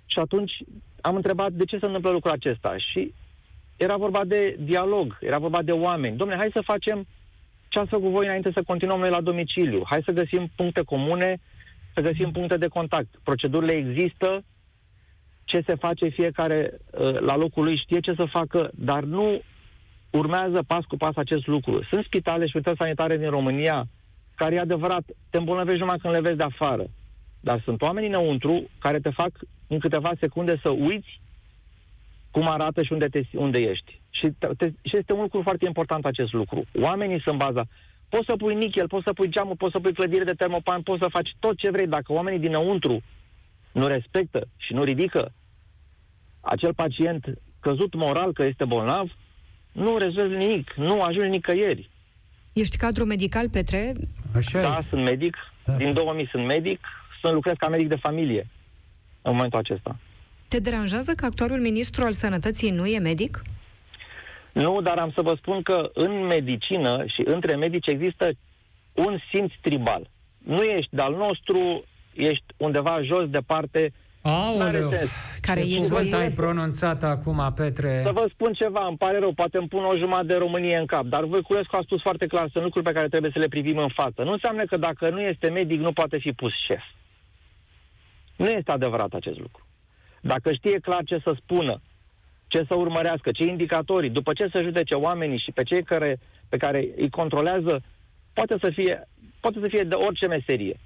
Și 0.06 0.18
atunci 0.18 0.52
am 1.00 1.16
întrebat 1.16 1.52
de 1.52 1.64
ce 1.64 1.78
se 1.78 1.86
întâmplă 1.86 2.10
lucrul 2.10 2.32
acesta 2.32 2.74
și 2.76 3.14
era 3.84 3.96
vorba 3.96 4.24
de 4.24 4.56
dialog, 4.58 5.18
era 5.20 5.38
vorba 5.38 5.62
de 5.62 5.72
oameni. 5.72 6.16
Domnule, 6.16 6.40
hai 6.40 6.50
să 6.52 6.70
facem 6.72 7.06
ce 7.68 7.78
ați 7.78 7.88
făcut 7.88 8.10
voi 8.10 8.24
înainte 8.24 8.50
să 8.54 8.62
continuăm 8.66 8.98
noi 8.98 9.10
la 9.10 9.20
domiciliu. 9.20 9.82
Hai 9.84 10.02
să 10.04 10.12
găsim 10.12 10.50
puncte 10.56 10.82
comune, 10.82 11.40
să 11.94 12.00
găsim 12.00 12.30
puncte 12.30 12.56
de 12.56 12.66
contact. 12.66 13.08
Procedurile 13.22 13.72
există, 13.72 14.44
ce 15.44 15.62
se 15.66 15.74
face 15.74 16.08
fiecare 16.08 16.70
uh, 16.72 17.18
la 17.20 17.36
locul 17.36 17.64
lui 17.64 17.76
știe 17.76 18.00
ce 18.00 18.12
să 18.16 18.24
facă, 18.24 18.70
dar 18.74 19.02
nu 19.02 19.42
urmează 20.10 20.62
pas 20.66 20.84
cu 20.84 20.96
pas 20.96 21.16
acest 21.16 21.46
lucru. 21.46 21.82
Sunt 21.90 22.04
spitale 22.04 22.46
și 22.46 22.56
unități 22.56 22.78
sanitare 22.78 23.16
din 23.16 23.30
România 23.30 23.86
care, 24.34 24.54
e 24.54 24.60
adevărat, 24.60 25.04
te 25.30 25.38
îmbolnăvești 25.38 25.80
numai 25.80 25.98
când 26.02 26.14
le 26.14 26.20
vezi 26.20 26.36
de 26.36 26.42
afară. 26.42 26.84
Dar 27.40 27.60
sunt 27.64 27.82
oameni 27.82 28.06
înăuntru 28.06 28.70
care 28.78 28.98
te 28.98 29.10
fac 29.10 29.30
în 29.66 29.78
câteva 29.78 30.10
secunde 30.20 30.58
să 30.62 30.68
uiți 30.70 31.20
cum 32.30 32.48
arată 32.48 32.82
și 32.82 32.92
unde, 32.92 33.06
te, 33.06 33.20
unde 33.32 33.58
ești. 33.58 34.00
Și, 34.10 34.28
te, 34.56 34.66
și 34.66 34.96
este 34.96 35.12
un 35.12 35.20
lucru 35.20 35.42
foarte 35.42 35.66
important 35.66 36.04
acest 36.04 36.32
lucru. 36.32 36.64
Oamenii 36.80 37.20
sunt 37.20 37.38
baza. 37.38 37.64
Poți 38.08 38.24
să 38.26 38.36
pui 38.36 38.54
nichel, 38.54 38.86
poți 38.86 39.04
să 39.04 39.12
pui 39.12 39.28
geamul, 39.30 39.56
poți 39.56 39.72
să 39.72 39.80
pui 39.80 39.92
clădire 39.92 40.24
de 40.24 40.32
termopan, 40.32 40.82
poți 40.82 41.02
să 41.02 41.08
faci 41.10 41.34
tot 41.38 41.56
ce 41.56 41.70
vrei. 41.70 41.86
Dacă 41.86 42.12
oamenii 42.12 42.38
dinăuntru 42.38 43.02
nu 43.72 43.86
respectă 43.86 44.48
și 44.56 44.72
nu 44.72 44.82
ridică 44.82 45.32
acel 46.40 46.74
pacient 46.74 47.24
căzut 47.60 47.94
moral 47.94 48.32
că 48.32 48.44
este 48.44 48.64
bolnav, 48.64 49.10
nu 49.72 49.96
rezolvi 49.98 50.36
nimic, 50.36 50.72
nu 50.76 51.00
ajungi 51.02 51.28
nicăieri. 51.28 51.90
Ești 52.52 52.76
cadru 52.76 53.04
medical, 53.04 53.48
Petre? 53.50 53.92
Așa 54.34 54.60
Da, 54.60 54.68
este. 54.70 54.82
sunt 54.82 55.02
medic, 55.02 55.36
Da. 55.64 55.72
din 55.72 55.92
2000 55.92 56.28
sunt 56.30 56.46
medic, 56.46 56.80
sunt 57.20 57.32
lucrez 57.32 57.54
ca 57.58 57.68
medic 57.68 57.88
de 57.88 57.96
familie 57.96 58.46
în 59.22 59.32
momentul 59.32 59.58
acesta. 59.58 59.98
Te 60.50 60.58
deranjează 60.58 61.12
că 61.16 61.24
actualul 61.24 61.60
ministru 61.60 62.04
al 62.04 62.12
sănătății 62.12 62.70
nu 62.70 62.86
e 62.86 62.98
medic? 62.98 63.42
Nu, 64.52 64.80
dar 64.80 64.98
am 64.98 65.10
să 65.14 65.22
vă 65.22 65.34
spun 65.36 65.62
că 65.62 65.90
în 65.94 66.26
medicină 66.26 67.04
și 67.06 67.22
între 67.24 67.56
medici 67.56 67.86
există 67.86 68.30
un 68.92 69.18
simț 69.32 69.52
tribal. 69.60 70.10
Nu 70.38 70.62
ești 70.62 70.94
de-al 70.94 71.14
nostru, 71.14 71.84
ești 72.14 72.44
undeva 72.56 73.02
jos, 73.02 73.28
departe. 73.28 73.92
N-are 74.22 74.36
Aoleu, 74.36 74.88
sens. 74.88 75.10
Care 75.40 75.60
ce 75.60 75.74
e 75.74 75.78
cuvânt 75.78 76.06
subiect? 76.06 76.14
ai 76.14 76.30
pronunțat 76.30 77.02
acum, 77.02 77.52
Petre? 77.56 78.02
Să 78.04 78.12
vă 78.12 78.26
spun 78.32 78.52
ceva, 78.52 78.86
îmi 78.86 78.96
pare 78.96 79.18
rău, 79.18 79.32
poate 79.32 79.58
îmi 79.58 79.68
pun 79.68 79.84
o 79.84 79.96
jumătate 79.96 80.26
de 80.26 80.34
Românie 80.34 80.76
în 80.76 80.86
cap, 80.86 81.04
dar 81.04 81.24
Voiculescu 81.24 81.76
a 81.76 81.80
spus 81.82 82.00
foarte 82.00 82.26
clar, 82.26 82.48
sunt 82.52 82.64
lucruri 82.64 82.84
pe 82.84 82.92
care 82.92 83.08
trebuie 83.08 83.30
să 83.32 83.38
le 83.38 83.48
privim 83.48 83.78
în 83.78 83.88
față. 83.88 84.22
Nu 84.22 84.32
înseamnă 84.32 84.64
că 84.64 84.76
dacă 84.76 85.10
nu 85.10 85.20
este 85.20 85.50
medic, 85.50 85.80
nu 85.80 85.92
poate 85.92 86.18
fi 86.18 86.32
pus 86.32 86.52
șef. 86.66 86.82
Nu 88.36 88.48
este 88.48 88.70
adevărat 88.70 89.12
acest 89.12 89.38
lucru. 89.38 89.64
Dacă 90.20 90.52
știe 90.52 90.78
clar 90.78 91.04
ce 91.04 91.18
să 91.24 91.36
spună, 91.36 91.80
ce 92.48 92.64
să 92.68 92.74
urmărească, 92.74 93.30
ce 93.30 93.44
indicatorii, 93.44 94.10
după 94.10 94.32
ce 94.32 94.48
să 94.52 94.62
judece 94.62 94.94
oamenii 94.94 95.38
și 95.38 95.52
pe 95.52 95.62
cei 95.62 95.82
care, 95.82 96.18
pe 96.48 96.56
care 96.56 96.88
îi 96.96 97.10
controlează, 97.10 97.82
poate 98.32 98.56
să 98.60 98.70
fie, 98.70 99.08
poate 99.40 99.58
să 99.60 99.66
fie 99.68 99.82
de 99.82 99.94
orice 99.94 100.26
meserie. 100.26 100.76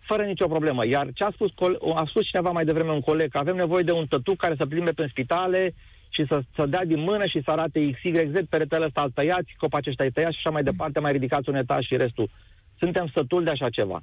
Fără 0.00 0.22
nicio 0.22 0.46
problemă. 0.46 0.86
Iar 0.86 1.08
ce 1.14 1.24
a 1.24 1.30
spus, 1.30 1.50
col- 1.54 1.80
a 1.94 2.04
spus 2.08 2.26
cineva 2.26 2.50
mai 2.50 2.64
devreme 2.64 2.90
un 2.92 3.00
coleg, 3.00 3.30
că 3.30 3.38
avem 3.38 3.56
nevoie 3.56 3.82
de 3.82 3.92
un 3.92 4.06
tătuc 4.06 4.36
care 4.36 4.54
să 4.56 4.66
plimbe 4.66 4.92
prin 4.92 5.08
spitale 5.08 5.74
și 6.08 6.24
să, 6.26 6.42
să 6.54 6.66
dea 6.66 6.84
din 6.84 7.00
mână 7.00 7.26
și 7.26 7.42
să 7.44 7.50
arate 7.50 7.90
XYZ, 7.90 8.48
peretele 8.48 8.84
ăsta 8.84 9.02
îl 9.02 9.10
tăiați, 9.10 9.54
copacii 9.56 9.90
ăștia 9.90 10.04
îi 10.04 10.10
tăiați 10.10 10.34
și 10.34 10.40
așa 10.44 10.54
mai 10.54 10.62
departe, 10.62 11.00
mai 11.00 11.12
ridicați 11.12 11.48
un 11.48 11.54
etaj 11.54 11.84
și 11.84 11.96
restul. 11.96 12.30
Suntem 12.78 13.10
sătuli 13.14 13.44
de 13.44 13.50
așa 13.50 13.68
ceva. 13.70 14.02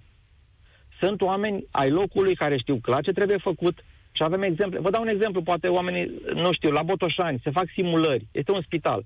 Sunt 1.01 1.21
oameni 1.21 1.65
ai 1.71 1.89
locului 1.89 2.35
care 2.35 2.57
știu 2.57 2.77
clar 2.81 3.01
ce 3.01 3.11
trebuie 3.11 3.37
făcut 3.37 3.77
și 4.11 4.23
avem 4.23 4.41
exemple. 4.41 4.79
Vă 4.79 4.89
dau 4.89 5.01
un 5.01 5.07
exemplu, 5.07 5.41
poate 5.41 5.67
oamenii, 5.67 6.21
nu 6.33 6.51
știu, 6.51 6.71
la 6.71 6.83
Botoșani 6.83 7.41
se 7.43 7.51
fac 7.51 7.65
simulări. 7.75 8.27
Este 8.31 8.51
un 8.51 8.61
spital. 8.61 9.05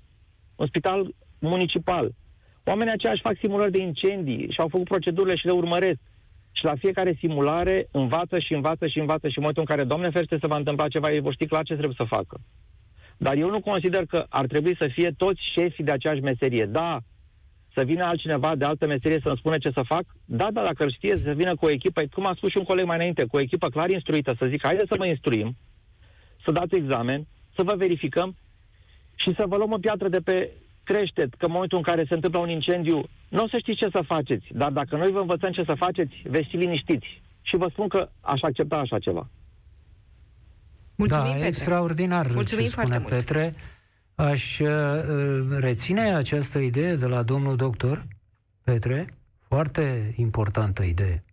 Un 0.56 0.68
spital 0.68 1.14
municipal. 1.40 2.12
Oamenii 2.64 2.94
aceia 2.94 3.12
își 3.12 3.22
fac 3.22 3.38
simulări 3.38 3.72
de 3.72 3.82
incendii 3.82 4.52
și 4.52 4.60
au 4.60 4.68
făcut 4.68 4.88
procedurile 4.88 5.36
și 5.36 5.46
le 5.46 5.52
urmăresc. 5.52 6.00
Și 6.52 6.66
la 6.66 6.76
fiecare 6.76 7.16
simulare 7.20 7.88
învață 7.92 8.40
și 8.40 8.54
învață 8.54 8.88
și 8.88 9.00
învață 9.00 9.28
și 9.28 9.38
în 9.38 9.44
momentul 9.44 9.64
în 9.68 9.76
care, 9.76 9.88
Doamne 9.88 10.10
ferește, 10.10 10.38
se 10.42 10.48
va 10.48 10.58
întâmpla 10.58 10.88
ceva, 10.88 11.12
ei 11.12 11.20
vor 11.20 11.34
ști 11.34 11.48
clar 11.48 11.64
ce 11.64 11.74
trebuie 11.74 11.96
să 11.98 12.16
facă. 12.16 12.40
Dar 13.18 13.36
eu 13.36 13.50
nu 13.50 13.60
consider 13.60 14.06
că 14.06 14.26
ar 14.30 14.46
trebui 14.46 14.76
să 14.80 14.88
fie 14.94 15.12
toți 15.18 15.42
șefii 15.54 15.84
de 15.84 15.92
aceeași 15.92 16.22
meserie. 16.22 16.66
Da, 16.66 17.00
să 17.76 17.84
vină 17.84 18.04
altcineva 18.04 18.56
de 18.56 18.66
altă 18.66 18.88
meserie 18.88 19.20
să-mi 19.24 19.38
spune 19.38 19.58
ce 19.58 19.72
să 19.74 19.82
fac? 19.86 20.04
Da, 20.26 20.48
da, 20.52 20.62
dacă 20.64 20.84
îl 20.84 20.92
știe, 20.92 21.16
să 21.16 21.32
vină 21.32 21.56
cu 21.56 21.66
o 21.66 21.70
echipă, 21.70 22.02
cum 22.14 22.26
a 22.26 22.34
spus 22.36 22.50
și 22.50 22.58
un 22.58 22.64
coleg 22.64 22.86
mai 22.86 22.96
înainte, 22.96 23.24
cu 23.24 23.36
o 23.36 23.40
echipă 23.40 23.68
clar 23.70 23.90
instruită, 23.90 24.36
să 24.38 24.46
zic, 24.46 24.62
haideți 24.64 24.88
să 24.88 24.96
vă 24.98 25.06
instruim, 25.06 25.58
să 26.44 26.52
dați 26.52 26.76
examen, 26.76 27.28
să 27.56 27.64
vă 27.64 27.76
verificăm 27.76 28.36
și 29.16 29.34
să 29.38 29.44
vă 29.48 29.56
luăm 29.58 29.72
o 29.72 29.78
piatră 29.78 30.08
de 30.10 30.20
pe 30.20 30.52
creștet, 30.84 31.34
că 31.34 31.46
în 31.46 31.52
momentul 31.52 31.78
în 31.78 31.84
care 31.84 32.06
se 32.08 32.14
întâmplă 32.14 32.40
un 32.40 32.50
incendiu, 32.50 33.04
nu 33.30 33.44
o 33.44 33.48
să 33.48 33.58
știți 33.58 33.78
ce 33.78 33.90
să 33.92 34.02
faceți, 34.06 34.46
dar 34.52 34.72
dacă 34.72 34.96
noi 34.96 35.12
vă 35.12 35.20
învățăm 35.20 35.52
ce 35.52 35.64
să 35.64 35.74
faceți, 35.74 36.16
veți 36.24 36.48
fi 36.48 36.58
liniștiți. 36.58 37.22
Și 37.42 37.56
vă 37.56 37.68
spun 37.72 37.88
că 37.88 38.10
aș 38.22 38.42
accepta 38.42 38.76
așa 38.76 39.00
ceva. 39.00 39.30
Mulțumim, 40.96 41.26
da, 41.26 41.32
Petre. 41.32 41.48
extraordinar 41.48 42.28
Mulțumim 42.34 42.64
ce 42.64 42.70
spune 42.70 42.86
foarte 42.86 43.00
mult. 43.00 43.14
Petre. 43.14 43.54
Aș 44.16 44.60
uh, 44.60 44.70
reține 45.60 46.16
această 46.16 46.60
idee 46.60 46.96
de 46.96 47.06
la 47.06 47.24
domnul 47.24 47.56
doctor 47.56 48.08
Petre. 48.64 49.14
Foarte 49.48 50.14
importantă 50.18 50.84
idee. 50.84 51.24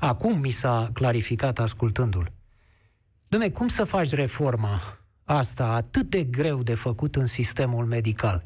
Acum 0.00 0.40
mi 0.40 0.50
s-a 0.50 0.90
clarificat 0.92 1.58
ascultându-l. 1.58 2.32
Dom'le, 3.28 3.52
cum 3.52 3.68
să 3.68 3.84
faci 3.84 4.10
reforma 4.10 4.98
asta 5.24 5.66
atât 5.66 6.10
de 6.10 6.24
greu 6.24 6.62
de 6.62 6.74
făcut 6.74 7.16
în 7.16 7.26
sistemul 7.26 7.84
medical. 7.84 8.42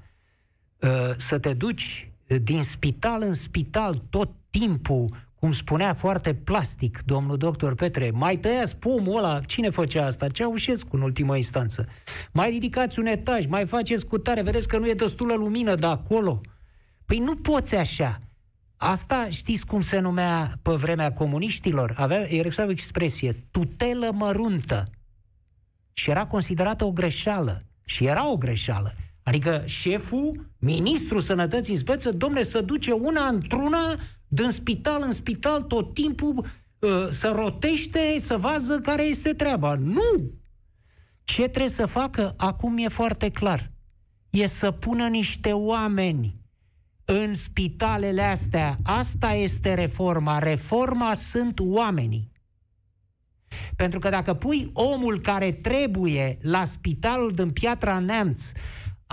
Uh, 0.78 1.10
să 1.16 1.38
te 1.38 1.52
duci 1.52 2.10
din 2.42 2.62
spital 2.62 3.22
în 3.22 3.34
spital 3.34 3.94
tot 4.10 4.30
timpul, 4.50 5.08
cum 5.42 5.52
spunea 5.52 5.94
foarte 5.94 6.34
plastic 6.34 7.02
domnul 7.04 7.36
doctor 7.36 7.74
Petre, 7.74 8.10
mai 8.10 8.36
tăiați 8.36 8.76
pomul 8.76 9.16
ăla, 9.16 9.40
cine 9.40 9.70
făcea 9.70 10.06
asta? 10.06 10.28
Ceaușescu 10.28 10.96
în 10.96 11.02
ultima 11.02 11.36
instanță. 11.36 11.88
Mai 12.32 12.50
ridicați 12.50 12.98
un 12.98 13.06
etaj, 13.06 13.46
mai 13.46 13.66
faceți 13.66 14.06
cu 14.06 14.18
tare, 14.18 14.42
vedeți 14.42 14.68
că 14.68 14.78
nu 14.78 14.88
e 14.88 14.92
destulă 14.92 15.34
lumină 15.34 15.74
de 15.74 15.86
acolo. 15.86 16.40
Păi 17.06 17.18
nu 17.18 17.36
poți 17.36 17.74
așa. 17.74 18.20
Asta 18.76 19.28
știți 19.28 19.66
cum 19.66 19.80
se 19.80 19.98
numea 19.98 20.58
pe 20.62 20.72
vremea 20.72 21.12
comuniștilor? 21.12 21.94
Avea, 21.96 22.32
era 22.32 22.64
o 22.66 22.70
expresie, 22.70 23.32
tutelă 23.50 24.10
măruntă. 24.12 24.90
Și 25.92 26.10
era 26.10 26.26
considerată 26.26 26.84
o 26.84 26.92
greșeală. 26.92 27.64
Și 27.84 28.06
era 28.06 28.30
o 28.30 28.36
greșeală. 28.36 28.94
Adică 29.22 29.62
șeful, 29.64 30.50
ministrul 30.58 31.20
sănătății 31.20 31.72
în 31.72 31.78
speță, 31.78 32.12
domne, 32.12 32.42
să 32.42 32.60
duce 32.60 32.92
una 32.92 33.26
într-una 33.26 33.98
din 34.34 34.50
spital 34.50 35.02
în 35.04 35.12
spital 35.12 35.62
tot 35.62 35.94
timpul 35.94 36.46
uh, 36.78 37.06
să 37.08 37.32
rotește, 37.36 38.14
să 38.18 38.36
vază 38.36 38.78
care 38.80 39.02
este 39.02 39.32
treaba. 39.32 39.74
Nu! 39.74 40.32
Ce 41.24 41.42
trebuie 41.42 41.68
să 41.68 41.86
facă 41.86 42.34
acum 42.36 42.78
e 42.78 42.88
foarte 42.88 43.30
clar. 43.30 43.70
E 44.30 44.46
să 44.46 44.70
pună 44.70 45.08
niște 45.08 45.52
oameni 45.52 46.36
în 47.04 47.34
spitalele 47.34 48.22
astea. 48.22 48.78
Asta 48.82 49.32
este 49.32 49.74
reforma. 49.74 50.38
Reforma 50.38 51.14
sunt 51.14 51.60
oamenii. 51.60 52.30
Pentru 53.76 53.98
că 53.98 54.08
dacă 54.08 54.34
pui 54.34 54.70
omul 54.72 55.20
care 55.20 55.50
trebuie 55.50 56.38
la 56.42 56.64
spitalul 56.64 57.32
din 57.32 57.50
Piatra 57.50 57.98
Neamț, 57.98 58.52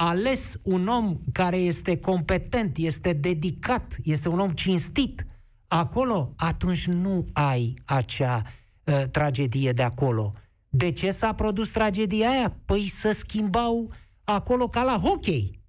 ales 0.02 0.60
un 0.62 0.88
om 0.88 1.18
care 1.32 1.58
este 1.58 1.98
competent, 1.98 2.78
este 2.78 3.14
dedicat, 3.14 3.96
este 4.04 4.30
un 4.30 4.40
om 4.40 4.50
cinstit, 4.50 5.26
acolo, 5.68 6.34
atunci 6.36 6.88
nu 6.88 7.26
ai 7.34 7.74
acea 7.86 8.44
uh, 8.84 9.04
tragedie 9.12 9.72
de 9.72 9.84
acolo. 9.84 10.34
De 10.70 10.92
ce 10.92 11.12
s-a 11.12 11.34
produs 11.34 11.70
tragedia 11.70 12.30
aia? 12.30 12.56
Păi 12.66 12.88
să 12.88 13.12
schimbau 13.12 13.92
acolo 14.24 14.68
ca 14.68 14.84
la 14.84 14.98
hockey. 15.04 15.60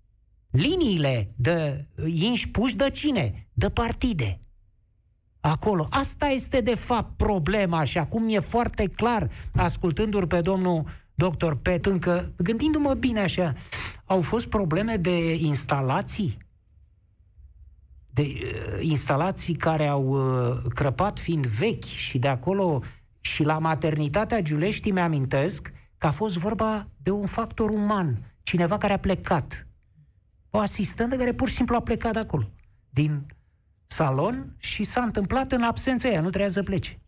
Liniile 0.50 1.32
de 1.36 1.86
inși 2.06 2.48
puși 2.48 2.76
de 2.76 2.90
cine? 2.90 3.48
De 3.52 3.68
partide. 3.68 4.40
Acolo. 5.40 5.86
Asta 5.90 6.26
este 6.26 6.60
de 6.60 6.74
fapt 6.74 7.16
problema 7.16 7.84
și 7.84 7.98
acum 7.98 8.28
e 8.28 8.38
foarte 8.38 8.86
clar, 8.86 9.30
ascultându-l 9.52 10.26
pe 10.26 10.40
domnul 10.40 10.84
doctor 11.14 11.56
Pet, 11.56 11.86
încă 11.86 12.32
gândindu-mă 12.36 12.94
bine 12.94 13.20
așa, 13.20 13.54
au 14.10 14.20
fost 14.20 14.46
probleme 14.46 14.96
de 14.96 15.34
instalații? 15.34 16.38
De 18.10 18.22
uh, 18.22 18.78
instalații 18.80 19.54
care 19.54 19.86
au 19.86 20.06
uh, 20.06 20.72
crăpat 20.74 21.18
fiind 21.18 21.46
vechi 21.46 21.84
și 21.84 22.18
de 22.18 22.28
acolo 22.28 22.82
și 23.20 23.42
la 23.42 23.58
maternitatea 23.58 24.42
Giulești 24.42 24.90
mi-amintesc 24.90 25.72
că 25.98 26.06
a 26.06 26.10
fost 26.10 26.38
vorba 26.38 26.88
de 26.96 27.10
un 27.10 27.26
factor 27.26 27.70
uman, 27.70 28.34
cineva 28.42 28.78
care 28.78 28.92
a 28.92 28.98
plecat. 28.98 29.66
O 30.50 30.58
asistentă 30.58 31.16
care 31.16 31.32
pur 31.32 31.48
și 31.48 31.54
simplu 31.54 31.76
a 31.76 31.82
plecat 31.82 32.12
de 32.12 32.18
acolo, 32.18 32.50
din 32.88 33.26
salon 33.86 34.54
și 34.58 34.84
s-a 34.84 35.02
întâmplat 35.02 35.52
în 35.52 35.62
absența 35.62 36.08
ei, 36.08 36.20
nu 36.20 36.28
trebuia 36.28 36.48
să 36.48 36.62
plece. 36.62 37.00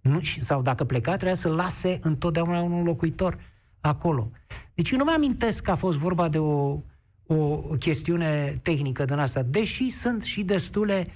Nu, 0.00 0.20
sau 0.20 0.62
dacă 0.62 0.84
pleca, 0.84 1.10
trebuia 1.10 1.34
să 1.34 1.48
lase 1.48 1.98
întotdeauna 2.02 2.60
un 2.60 2.82
locuitor 2.84 3.38
acolo. 3.80 4.30
Deci 4.74 4.90
eu 4.90 4.98
nu 4.98 5.04
mă 5.04 5.10
amintesc 5.10 5.62
că 5.62 5.70
a 5.70 5.74
fost 5.74 5.98
vorba 5.98 6.28
de 6.28 6.38
o, 6.38 6.78
o 7.26 7.56
chestiune 7.78 8.58
tehnică 8.62 9.04
din 9.04 9.18
asta, 9.18 9.42
deși 9.42 9.90
sunt 9.90 10.22
și 10.22 10.42
destule 10.42 11.06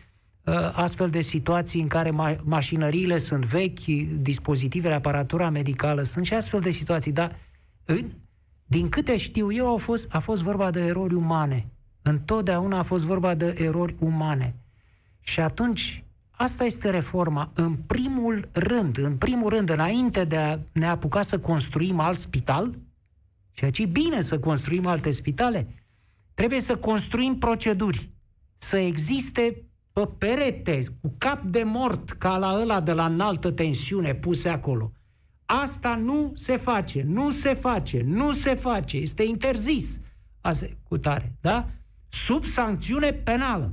uh, 0.44 0.54
astfel 0.72 1.10
de 1.10 1.20
situații 1.20 1.80
în 1.80 1.88
care 1.88 2.10
ma- 2.10 2.40
mașinăriile 2.42 3.18
sunt 3.18 3.44
vechi, 3.44 3.84
dispozitivele, 4.20 4.94
aparatura 4.94 5.50
medicală, 5.50 6.02
sunt 6.02 6.26
și 6.26 6.34
astfel 6.34 6.60
de 6.60 6.70
situații, 6.70 7.12
dar 7.12 7.36
în, 7.84 8.04
din 8.66 8.88
câte 8.88 9.16
știu 9.16 9.52
eu, 9.52 9.74
a 9.74 9.76
fost, 9.76 10.06
a 10.10 10.18
fost 10.18 10.42
vorba 10.42 10.70
de 10.70 10.80
erori 10.80 11.14
umane. 11.14 11.66
Întotdeauna 12.02 12.78
a 12.78 12.82
fost 12.82 13.04
vorba 13.04 13.34
de 13.34 13.54
erori 13.58 13.94
umane. 13.98 14.54
Și 15.20 15.40
atunci, 15.40 16.04
asta 16.30 16.64
este 16.64 16.90
reforma. 16.90 17.50
În 17.54 17.74
primul 17.74 18.48
rând, 18.52 18.98
în 18.98 19.16
primul 19.16 19.48
rând, 19.48 19.70
înainte 19.70 20.24
de 20.24 20.36
a 20.36 20.58
ne 20.72 20.86
apuca 20.86 21.22
să 21.22 21.38
construim 21.38 22.00
alt 22.00 22.18
spital, 22.18 22.74
ceea 23.56 23.70
ce 23.70 23.82
e 23.82 23.86
bine 23.86 24.22
să 24.22 24.38
construim 24.38 24.86
alte 24.86 25.10
spitale, 25.10 25.74
trebuie 26.34 26.60
să 26.60 26.76
construim 26.76 27.38
proceduri. 27.38 28.10
Să 28.56 28.76
existe 28.78 29.64
pe 29.92 30.08
perete, 30.18 30.80
cu 31.00 31.14
cap 31.18 31.42
de 31.42 31.62
mort, 31.62 32.10
ca 32.10 32.38
la 32.38 32.58
ăla 32.60 32.80
de 32.80 32.92
la 32.92 33.06
înaltă 33.06 33.50
tensiune 33.50 34.14
puse 34.14 34.48
acolo. 34.48 34.92
Asta 35.46 35.94
nu 35.94 36.32
se 36.34 36.56
face, 36.56 37.02
nu 37.02 37.30
se 37.30 37.54
face, 37.54 38.02
nu 38.02 38.32
se 38.32 38.54
face, 38.54 38.96
este 38.96 39.22
interzis. 39.22 40.00
Asecutare, 40.40 41.32
da? 41.40 41.68
Sub 42.08 42.44
sancțiune 42.44 43.12
penală. 43.12 43.72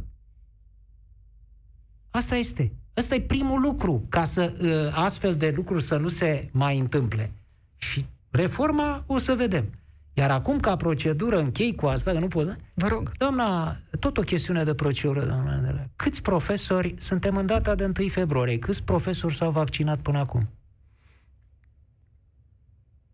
Asta 2.10 2.36
este. 2.36 2.72
Asta 2.94 3.16
e 3.16 3.22
primul 3.22 3.62
lucru, 3.62 4.06
ca 4.10 4.24
să 4.24 4.54
uh, 4.62 5.04
astfel 5.04 5.36
de 5.36 5.54
lucruri 5.56 5.84
să 5.84 5.98
nu 5.98 6.08
se 6.08 6.50
mai 6.52 6.78
întâmple. 6.80 7.32
Și 7.78 8.06
reforma 8.34 9.04
o 9.08 9.18
să 9.18 9.34
vedem. 9.34 9.70
Iar 10.14 10.32
acum, 10.32 10.60
ca 10.60 10.76
procedură, 10.76 11.40
închei 11.40 11.76
cu 11.76 11.86
asta, 11.86 12.12
că 12.12 12.20
nu 12.20 12.28
pot... 12.28 12.46
Da? 12.46 12.56
Vă 12.74 12.88
rog. 12.88 13.12
Doamna, 13.18 13.78
tot 14.00 14.18
o 14.18 14.22
chestiune 14.22 14.64
de 14.64 14.74
procedură, 14.74 15.26
doamna 15.26 15.90
Câți 15.96 16.22
profesori, 16.22 16.96
suntem 16.98 17.38
în 17.38 17.46
data 17.46 17.76
de 17.76 17.92
1 18.00 18.08
februarie, 18.08 18.60
câți 18.60 18.84
profesori 18.84 19.36
s-au 19.36 19.52
vaccinat 19.52 20.00
până 20.00 20.18
acum? 20.18 20.50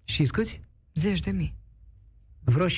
Și 0.04 0.24
câți? 0.24 0.62
Zeci 0.94 1.20
de 1.20 1.32
mii. 1.32 1.56
Vreo 2.44 2.66
6%. 2.66 2.70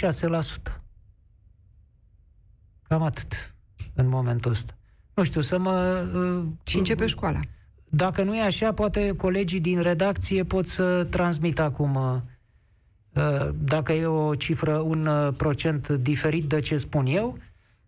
Cam 2.87 3.01
atât 3.01 3.55
în 3.93 4.07
momentul 4.07 4.51
ăsta 4.51 4.75
nu 5.21 5.23
știu, 5.23 5.41
să 5.41 5.57
mă... 5.57 6.05
Uh, 6.15 6.43
și 6.65 6.77
începe 6.77 7.05
școala. 7.05 7.39
Dacă 7.89 8.23
nu 8.23 8.35
e 8.35 8.41
așa, 8.41 8.73
poate 8.73 9.13
colegii 9.17 9.59
din 9.59 9.81
redacție 9.81 10.43
pot 10.43 10.67
să 10.67 11.03
transmit 11.03 11.59
acum 11.59 11.95
uh, 11.95 12.13
uh, 12.13 12.21
dacă 13.53 13.91
e 13.93 14.05
o 14.05 14.35
cifră, 14.35 14.77
un 14.77 15.33
procent 15.37 15.87
diferit 15.87 16.45
de 16.45 16.59
ce 16.59 16.77
spun 16.77 17.05
eu, 17.05 17.37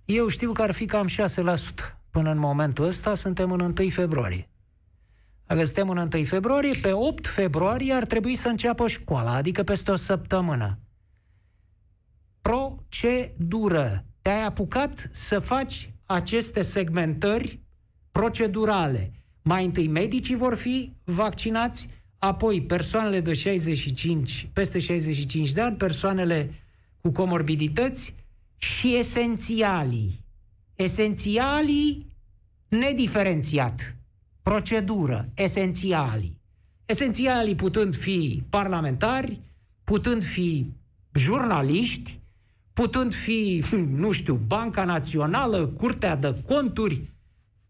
eu 0.06 0.28
știu 0.28 0.52
că 0.52 0.62
ar 0.62 0.72
fi 0.72 0.86
cam 0.86 1.08
6%. 1.08 1.12
Până 2.10 2.32
în 2.32 2.38
momentul 2.38 2.86
ăsta 2.86 3.16
suntem 3.16 3.52
în 3.52 3.60
1 3.60 3.90
februarie. 3.90 4.50
Dacă 5.46 5.64
suntem 5.64 5.90
în 5.90 6.10
1 6.14 6.24
februarie, 6.24 6.80
pe 6.82 6.92
8 6.92 7.28
februarie 7.28 7.94
ar 7.94 8.06
trebui 8.06 8.36
să 8.36 8.48
înceapă 8.48 8.88
școala, 8.88 9.34
adică 9.34 9.64
peste 9.64 9.92
o 9.92 9.96
săptămână. 9.96 10.80
Procedură. 12.42 14.06
Te-ai 14.22 14.44
apucat 14.44 15.10
să 15.12 15.40
faci 15.40 15.94
aceste 16.06 16.62
segmentări 16.62 17.60
procedurale. 18.12 19.12
Mai 19.42 19.66
întâi 19.66 19.88
medicii 19.88 20.36
vor 20.36 20.56
fi 20.56 20.94
vaccinați, 21.04 21.90
apoi 22.24 22.62
persoanele 22.62 23.20
de 23.20 23.34
65, 23.34 24.48
peste 24.54 24.80
65 24.80 25.52
de 25.52 25.62
ani, 25.62 25.76
persoanele 25.76 26.54
cu 27.02 27.12
comorbidități 27.12 28.16
și 28.58 28.96
esențialii. 28.96 30.24
Esențialii 30.76 32.06
nediferențiat. 32.68 33.96
Procedură, 34.42 35.30
esențialii. 35.34 36.42
Esențialii 36.86 37.56
putând 37.56 37.96
fi 37.96 38.44
parlamentari, 38.50 39.40
putând 39.84 40.24
fi 40.24 40.66
jurnaliști, 41.14 42.20
putând 42.74 43.14
fi, 43.14 43.64
nu 44.04 44.12
știu, 44.12 44.36
Banca 44.48 44.84
Națională, 44.84 45.68
Curtea 45.68 46.16
de 46.16 46.36
Conturi, 46.48 47.02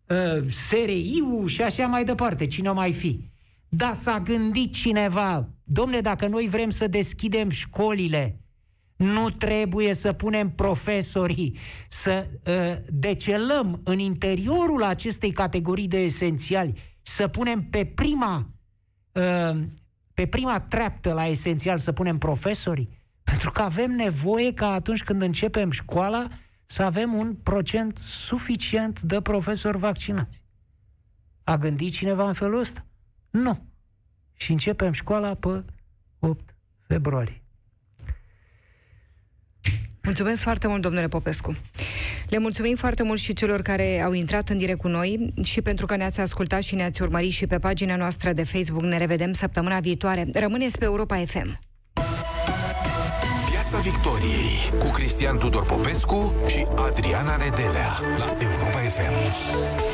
uh, 0.08 0.52
SRI-ul 0.52 1.48
și 1.48 1.62
așa 1.62 1.88
mai 1.88 2.06
departe, 2.06 2.48
cine 2.48 2.70
o 2.70 2.74
mai 2.74 2.94
fi. 2.94 3.32
Dar 3.76 3.94
s-a 3.94 4.20
gândit 4.20 4.74
cineva, 4.74 5.50
domne, 5.64 6.00
dacă 6.00 6.28
noi 6.28 6.48
vrem 6.50 6.70
să 6.70 6.88
deschidem 6.88 7.50
școlile, 7.50 8.42
nu 8.96 9.30
trebuie 9.30 9.94
să 9.94 10.14
punem 10.14 10.50
profesorii, 10.50 11.58
să 11.88 12.30
uh, 12.48 12.76
decelăm 12.88 13.82
în 13.84 14.00
interiorul 14.00 14.84
acestei 14.84 15.32
categorii 15.32 15.88
de 15.88 15.98
esențiali, 15.98 16.82
să 17.02 17.28
punem 17.28 17.64
pe 17.64 17.86
prima, 17.86 18.50
uh, 19.12 19.64
pe 20.14 20.26
prima 20.28 20.60
treaptă 20.60 21.14
la 21.14 21.26
esențial, 21.26 21.78
să 21.78 21.92
punem 21.92 22.18
profesorii. 22.18 22.90
Pentru 23.24 23.52
că 23.52 23.62
avem 23.62 23.92
nevoie 23.92 24.54
ca 24.54 24.72
atunci 24.72 25.04
când 25.04 25.22
începem 25.22 25.72
școala 25.72 26.28
să 26.66 26.84
avem 26.84 27.14
un 27.14 27.36
procent 27.44 27.98
suficient 27.98 29.02
de 29.02 29.22
profesori 29.22 29.78
vaccinați. 29.78 30.42
A 31.44 31.58
gândit 31.58 31.92
cineva 31.92 32.28
în 32.28 32.34
felul 32.34 32.60
ăsta? 32.60 32.86
Nu. 33.34 33.66
Și 34.34 34.52
începem 34.52 34.92
școala 34.92 35.34
pe 35.34 35.64
8 36.20 36.56
februarie. 36.88 37.42
Mulțumesc 40.04 40.42
foarte 40.42 40.68
mult, 40.68 40.82
domnule 40.82 41.08
Popescu. 41.08 41.56
Le 42.30 42.38
mulțumim 42.38 42.76
foarte 42.76 43.04
mult 43.04 43.20
și 43.20 43.34
celor 43.34 43.62
care 43.62 44.02
au 44.02 44.12
intrat 44.12 44.50
în 44.50 44.58
direct 44.58 44.80
cu 44.80 44.88
noi 44.88 45.34
și 45.44 45.62
pentru 45.62 45.86
că 45.86 45.96
ne-ați 45.96 46.20
ascultat 46.20 46.62
și 46.62 46.76
ne-ați 46.76 47.02
urmărit 47.02 47.32
și 47.32 47.48
pe 47.48 47.58
pagina 47.58 47.96
noastră 47.96 48.34
de 48.34 48.44
Facebook. 48.44 48.84
Ne 48.84 48.98
revedem 48.98 49.34
săptămâna 49.34 49.80
viitoare. 49.80 50.28
Rămâneți 50.34 50.78
pe 50.78 50.86
Europa 50.86 51.16
FM. 51.16 51.60
Piața 53.50 53.78
Victoriei 53.78 54.72
cu 54.80 54.86
Cristian 54.86 55.38
Tudor 55.38 55.66
Popescu 55.66 56.34
și 56.48 56.66
Adriana 56.76 57.36
Nedelea 57.36 58.00
la 58.18 58.38
Europa 58.40 58.80
FM. 58.80 59.94